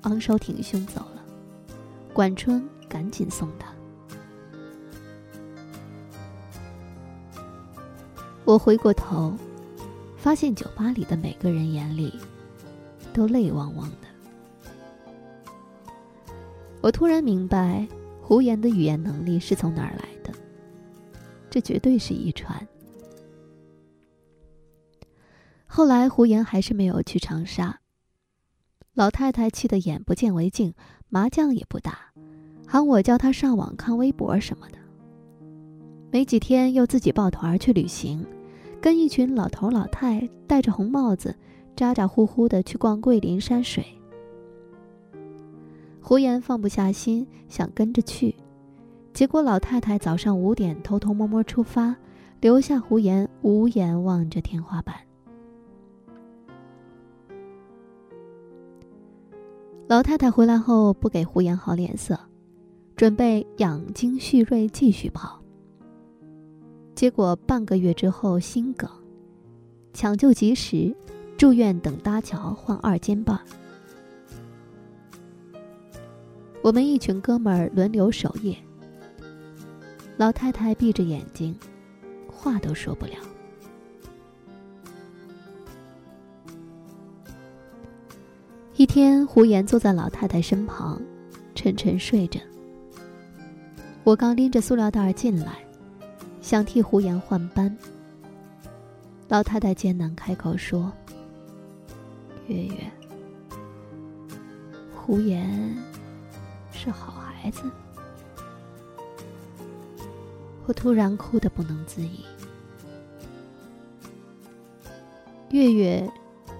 [0.02, 1.24] 昂首挺胸走了。
[2.12, 3.66] 管春赶紧送他。
[8.44, 9.34] 我回过头，
[10.16, 12.16] 发现酒吧里的每个人眼里
[13.12, 14.06] 都泪汪汪的。
[16.80, 17.84] 我突然明白，
[18.22, 20.13] 胡言的语言能力是从哪儿来。
[21.54, 22.66] 这绝对是遗传。
[25.66, 27.78] 后来胡言还是没有去长沙，
[28.92, 30.74] 老太太气得眼不见为净，
[31.08, 32.10] 麻将也不打，
[32.66, 34.78] 喊我叫他上网看微博什么的。
[36.10, 38.26] 没几天又自己抱团去旅行，
[38.80, 41.36] 跟一群老头老太戴着红帽子，
[41.76, 43.86] 咋咋呼呼的去逛桂林山水。
[46.00, 48.34] 胡言放不下心，想跟着去。
[49.14, 51.94] 结果，老太太早上五点偷偷摸摸出发，
[52.40, 54.96] 留下胡言无言望着天花板。
[59.86, 62.18] 老太太回来后不给胡言好脸色，
[62.96, 65.40] 准备养精蓄锐继续跑。
[66.96, 68.90] 结果半个月之后心梗，
[69.92, 70.92] 抢救及时，
[71.36, 73.38] 住院等搭桥换二尖瓣。
[76.62, 78.56] 我们一群哥们儿轮流守夜。
[80.16, 81.58] 老太太闭着眼睛，
[82.30, 83.14] 话都说不了。
[88.76, 91.00] 一天，胡言坐在老太太身旁，
[91.54, 92.40] 沉沉睡着。
[94.04, 95.58] 我刚拎着塑料袋进来，
[96.40, 97.76] 想替胡言换班。
[99.28, 100.92] 老太太艰难开口说
[102.46, 102.76] ：“月月，
[104.94, 105.76] 胡言
[106.72, 107.62] 是好孩子。”
[110.66, 112.24] 我突然哭得不能自已。
[115.50, 116.10] 月月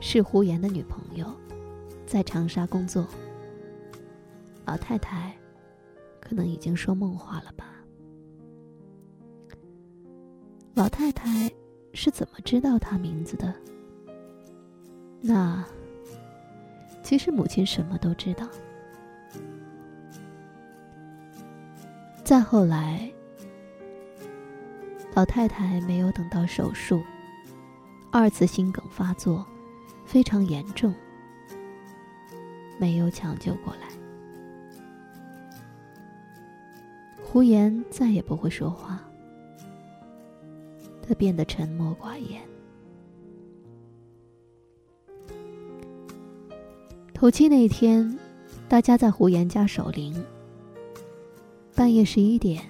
[0.00, 1.26] 是胡言的女朋友，
[2.06, 3.06] 在长沙工作。
[4.66, 5.34] 老太太
[6.20, 7.66] 可能已经说梦话了吧？
[10.74, 11.50] 老太太
[11.92, 13.54] 是怎么知道他名字的？
[15.20, 15.64] 那
[17.02, 18.46] 其实母亲什么都知道。
[22.22, 23.13] 再后来。
[25.14, 27.00] 老太太没有等到手术，
[28.10, 29.46] 二次心梗发作，
[30.04, 30.92] 非常严重，
[32.78, 33.88] 没有抢救过来。
[37.22, 39.00] 胡言再也不会说话，
[41.06, 42.42] 他变得沉默寡言。
[47.12, 48.18] 头七那天，
[48.68, 50.24] 大家在胡言家守灵。
[51.76, 52.62] 半夜十一点，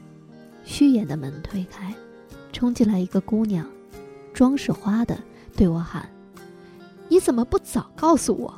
[0.62, 1.94] 虚掩的门推开。
[2.54, 3.66] 冲进来一个姑娘，
[4.32, 5.18] 妆是花的，
[5.56, 6.08] 对我喊
[7.10, 8.54] ：“你怎么不早告诉我？”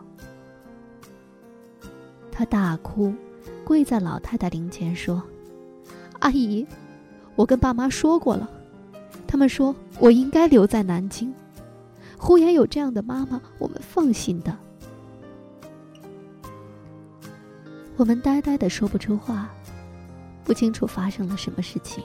[2.30, 3.14] 她大哭，
[3.64, 5.22] 跪在老太太灵前说
[6.20, 6.66] ：“阿姨，
[7.36, 8.47] 我跟爸妈说过了，
[9.26, 11.32] 他们说我应该留在南京。
[12.18, 14.55] 胡言有这样的妈妈，我们放心的。”
[17.97, 19.49] 我们呆呆的说不出话，
[20.44, 22.05] 不清楚发生了什么事情。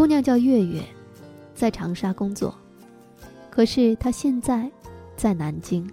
[0.00, 0.82] 姑娘叫月月，
[1.54, 2.58] 在长沙工作，
[3.50, 4.72] 可是她现在
[5.14, 5.86] 在南京。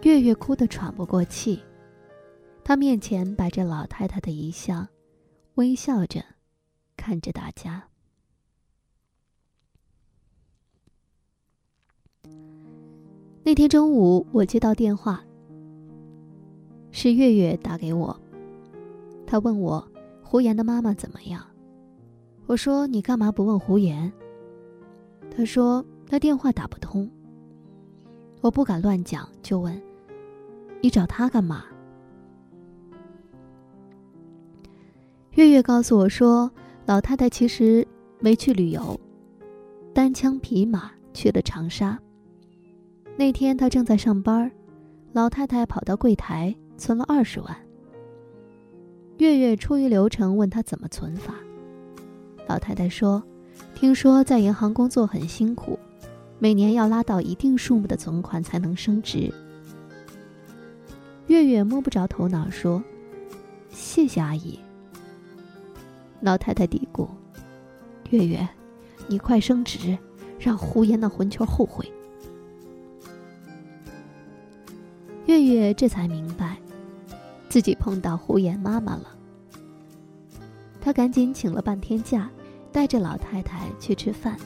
[0.00, 1.62] 月月哭得喘不过气，
[2.64, 4.88] 她面前摆着老太太的遗像，
[5.56, 6.24] 微笑着
[6.96, 7.86] 看着大家。
[13.44, 15.22] 那天中午，我接到电话，
[16.90, 18.18] 是月月打给我。
[19.26, 19.86] 她问我
[20.32, 21.44] 胡言的妈妈怎么样。
[22.46, 24.10] 我说你干嘛不问胡言？
[25.30, 27.06] 他说他电话打不通。
[28.40, 29.78] 我不敢乱讲，就问
[30.80, 31.66] 你找他干嘛？
[35.32, 36.50] 月月告诉我说，
[36.86, 37.86] 老太太其实
[38.18, 38.98] 没去旅游，
[39.92, 42.00] 单枪匹马去了长沙。
[43.18, 44.50] 那天她正在上班，
[45.12, 47.54] 老太太跑到柜台存了二十万。
[49.22, 51.32] 月月出于流程问她怎么存法，
[52.48, 53.22] 老太太说
[53.72, 55.78] ：“听说在银行工作很辛苦，
[56.40, 59.32] 每年要拉到一定数目的存款才能升职。”
[61.28, 62.82] 月月摸不着头脑说
[63.70, 64.58] ：“谢谢阿姨。”
[66.18, 67.06] 老太太嘀咕
[68.10, 68.48] ：“月月，
[69.06, 69.96] 你快升职，
[70.36, 71.88] 让胡言那混球后悔。”
[75.26, 76.56] 月月这才明白，
[77.48, 79.11] 自己碰到胡言妈妈了。
[80.84, 82.28] 他赶紧请了半天假，
[82.72, 84.36] 带着老太太去吃饭。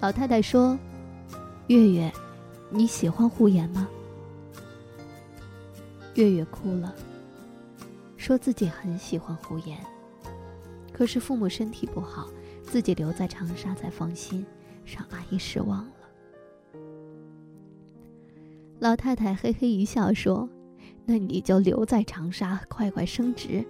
[0.00, 0.76] 老太太说
[1.68, 2.12] ：“月月，
[2.68, 3.88] 你喜欢胡言吗？”
[6.14, 6.92] 月月哭了。
[8.16, 9.78] 说自己很喜欢胡言，
[10.92, 12.28] 可是父母身体不好，
[12.62, 14.44] 自己留在长沙才放心，
[14.84, 15.92] 让阿姨失望了。
[18.80, 20.48] 老太太嘿嘿一笑说
[21.06, 23.64] ：“那你就留在长沙，快快升职，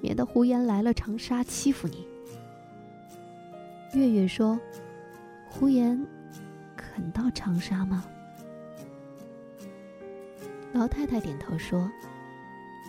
[0.00, 2.06] 免得胡言来了长沙欺负你。”
[3.94, 4.58] 月月说
[5.48, 6.04] ：“胡言
[6.76, 8.04] 肯到长沙吗？”
[10.72, 11.90] 老太太点头说：“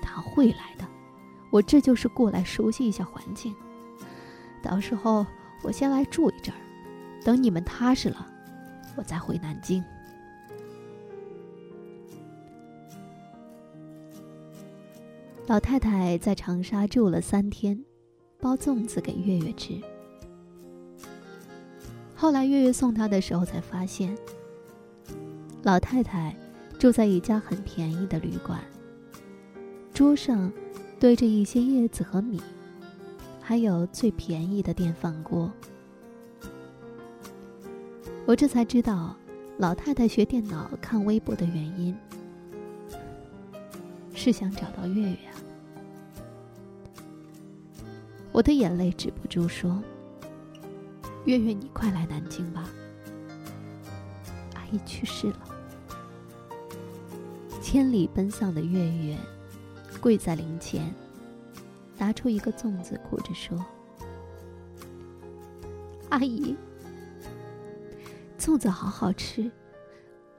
[0.02, 0.86] 他会来的。”
[1.52, 3.56] 我这就是过来熟悉一下环境，
[4.62, 5.26] 到时候
[5.62, 6.60] 我先来住一阵儿，
[7.24, 8.28] 等你们踏实了，
[8.98, 9.82] 我再回南京。
[15.48, 17.80] 老太太在长沙住了三天，
[18.40, 19.80] 包粽子给月月吃。
[22.16, 24.18] 后来月月送她的时候，才发现，
[25.64, 26.36] 老太太
[26.80, 28.60] 住在一家很便宜的旅馆，
[29.94, 30.52] 桌上。
[30.98, 32.42] 堆着一些叶子和米，
[33.42, 35.52] 还有最便宜的电饭锅。
[38.26, 39.16] 我这才知道，
[39.58, 41.94] 老太太学电脑、看微博的原因，
[44.14, 45.18] 是想找到月月
[48.36, 49.82] 我的眼泪止不住，说
[51.24, 52.70] ：“月月，你快来南京吧，
[54.54, 55.40] 阿姨去世了。”
[57.64, 59.18] 千里奔丧的月月。
[60.02, 60.94] 跪在灵前，
[61.98, 63.66] 拿出一个粽子，哭着说
[66.12, 66.58] ：“阿姨，
[68.38, 69.50] 粽子好好吃，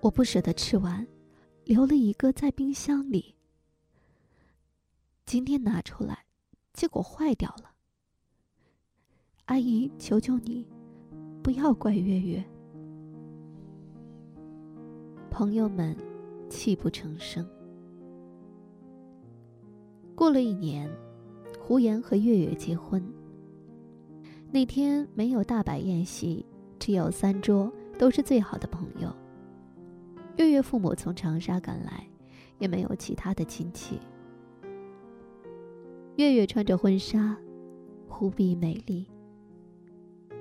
[0.01, 1.05] 我不舍得吃完，
[1.65, 3.35] 留了一个在冰箱里。
[5.25, 6.27] 今天拿出来，
[6.75, 7.71] 结果坏掉了。
[9.47, 10.67] 阿姨，求求你，
[11.41, 12.45] 不要怪月月。”
[15.31, 15.97] 朋友们
[16.49, 17.47] 泣不成声。
[20.17, 20.91] 过了一年，
[21.61, 23.01] 胡言和月月结婚。
[24.51, 26.45] 那天没有大摆宴席，
[26.81, 29.15] 只有三桌，都是最好的朋友。
[30.39, 32.05] 月月父母从长沙赶来，
[32.59, 34.01] 也没有其他的亲戚。
[36.17, 37.37] 月月穿着婚纱，
[38.21, 39.07] 无比美丽。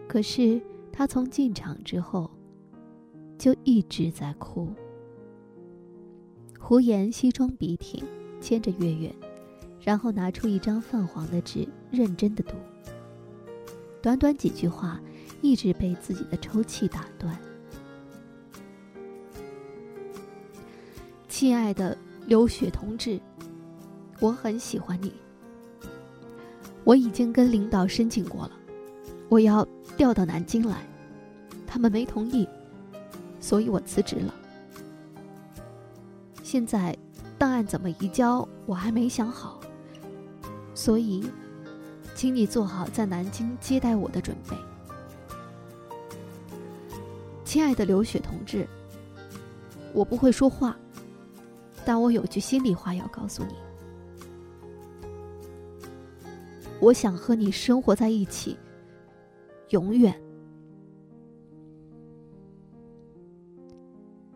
[0.08, 2.30] 可是他从进场之后，
[3.38, 4.74] 就一直在哭。
[6.60, 8.04] 胡言西装笔挺，
[8.40, 9.14] 牵着月月。
[9.82, 12.56] 然后拿出一张泛黄的纸，认真的读。
[14.02, 15.00] 短短几句话，
[15.42, 17.40] 一直被自己的抽泣打断。
[21.30, 21.96] 亲爱的
[22.26, 23.20] 刘雪同志，
[24.20, 25.14] 我很喜欢你。
[26.84, 28.52] 我已经跟领导申请过了，
[29.30, 29.68] 我要
[29.98, 30.86] 调到南京来，
[31.66, 32.48] 他们没同意，
[33.40, 34.34] 所以我辞职了。
[36.44, 36.96] 现在
[37.38, 39.60] 档案怎么移交，我还没想好。
[40.74, 41.28] 所以，
[42.14, 44.56] 请你做好在南京接待我的准备，
[47.44, 48.68] 亲爱的刘雪同志。
[49.94, 50.78] 我不会说话，
[51.86, 53.56] 但我有句心里话要告诉你。
[56.82, 58.58] 我想和你生活在一起，
[59.70, 60.14] 永远。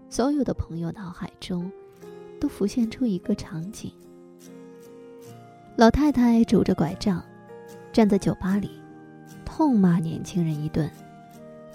[0.09, 1.71] 所有的朋友脑海中，
[2.39, 3.91] 都浮现出一个场景：
[5.77, 7.23] 老太太拄着拐杖，
[7.93, 8.71] 站在酒吧里，
[9.45, 10.89] 痛骂年轻人一顿，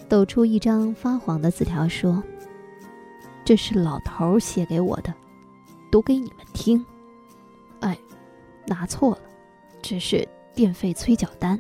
[0.09, 2.23] 抖出一张发黄的字条说
[3.47, 5.15] ：“这是老头写给我的，
[5.91, 6.85] 读给你们听。”
[7.81, 7.97] 哎，
[8.67, 9.21] 拿错了，
[9.81, 11.59] 这是电费催缴单。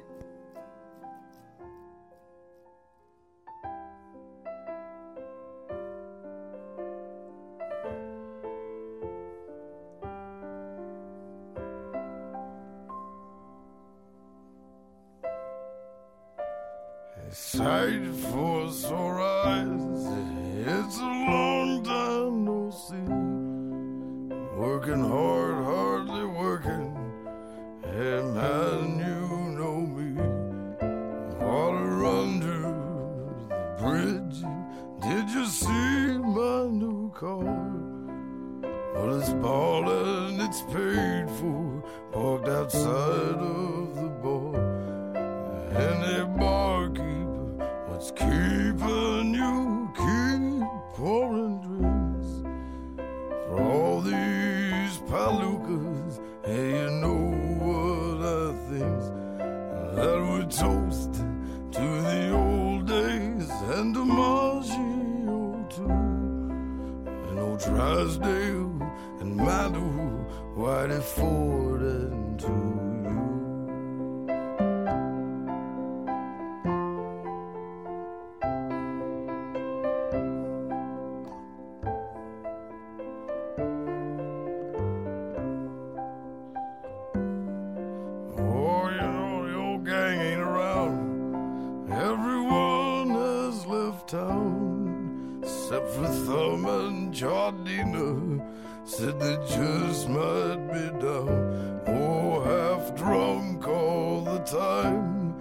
[95.64, 98.38] except for Thelma and Jardina,
[98.84, 101.80] said they just might be down.
[101.86, 105.34] Oh, half drunk all the time,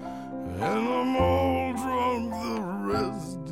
[0.61, 2.61] and I'm all drunk the
[2.93, 3.43] rest.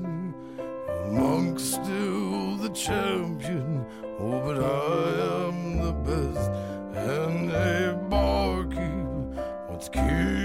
[1.11, 3.85] Monk still the champion,
[4.17, 6.51] oh, but I am the best.
[6.95, 10.40] And a barkeep, what's key?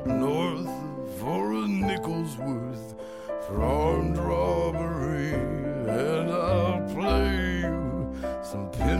[0.00, 0.70] up north
[1.18, 2.94] for a nickel's worth
[3.46, 8.99] for armed robbery, and I'll play you some pin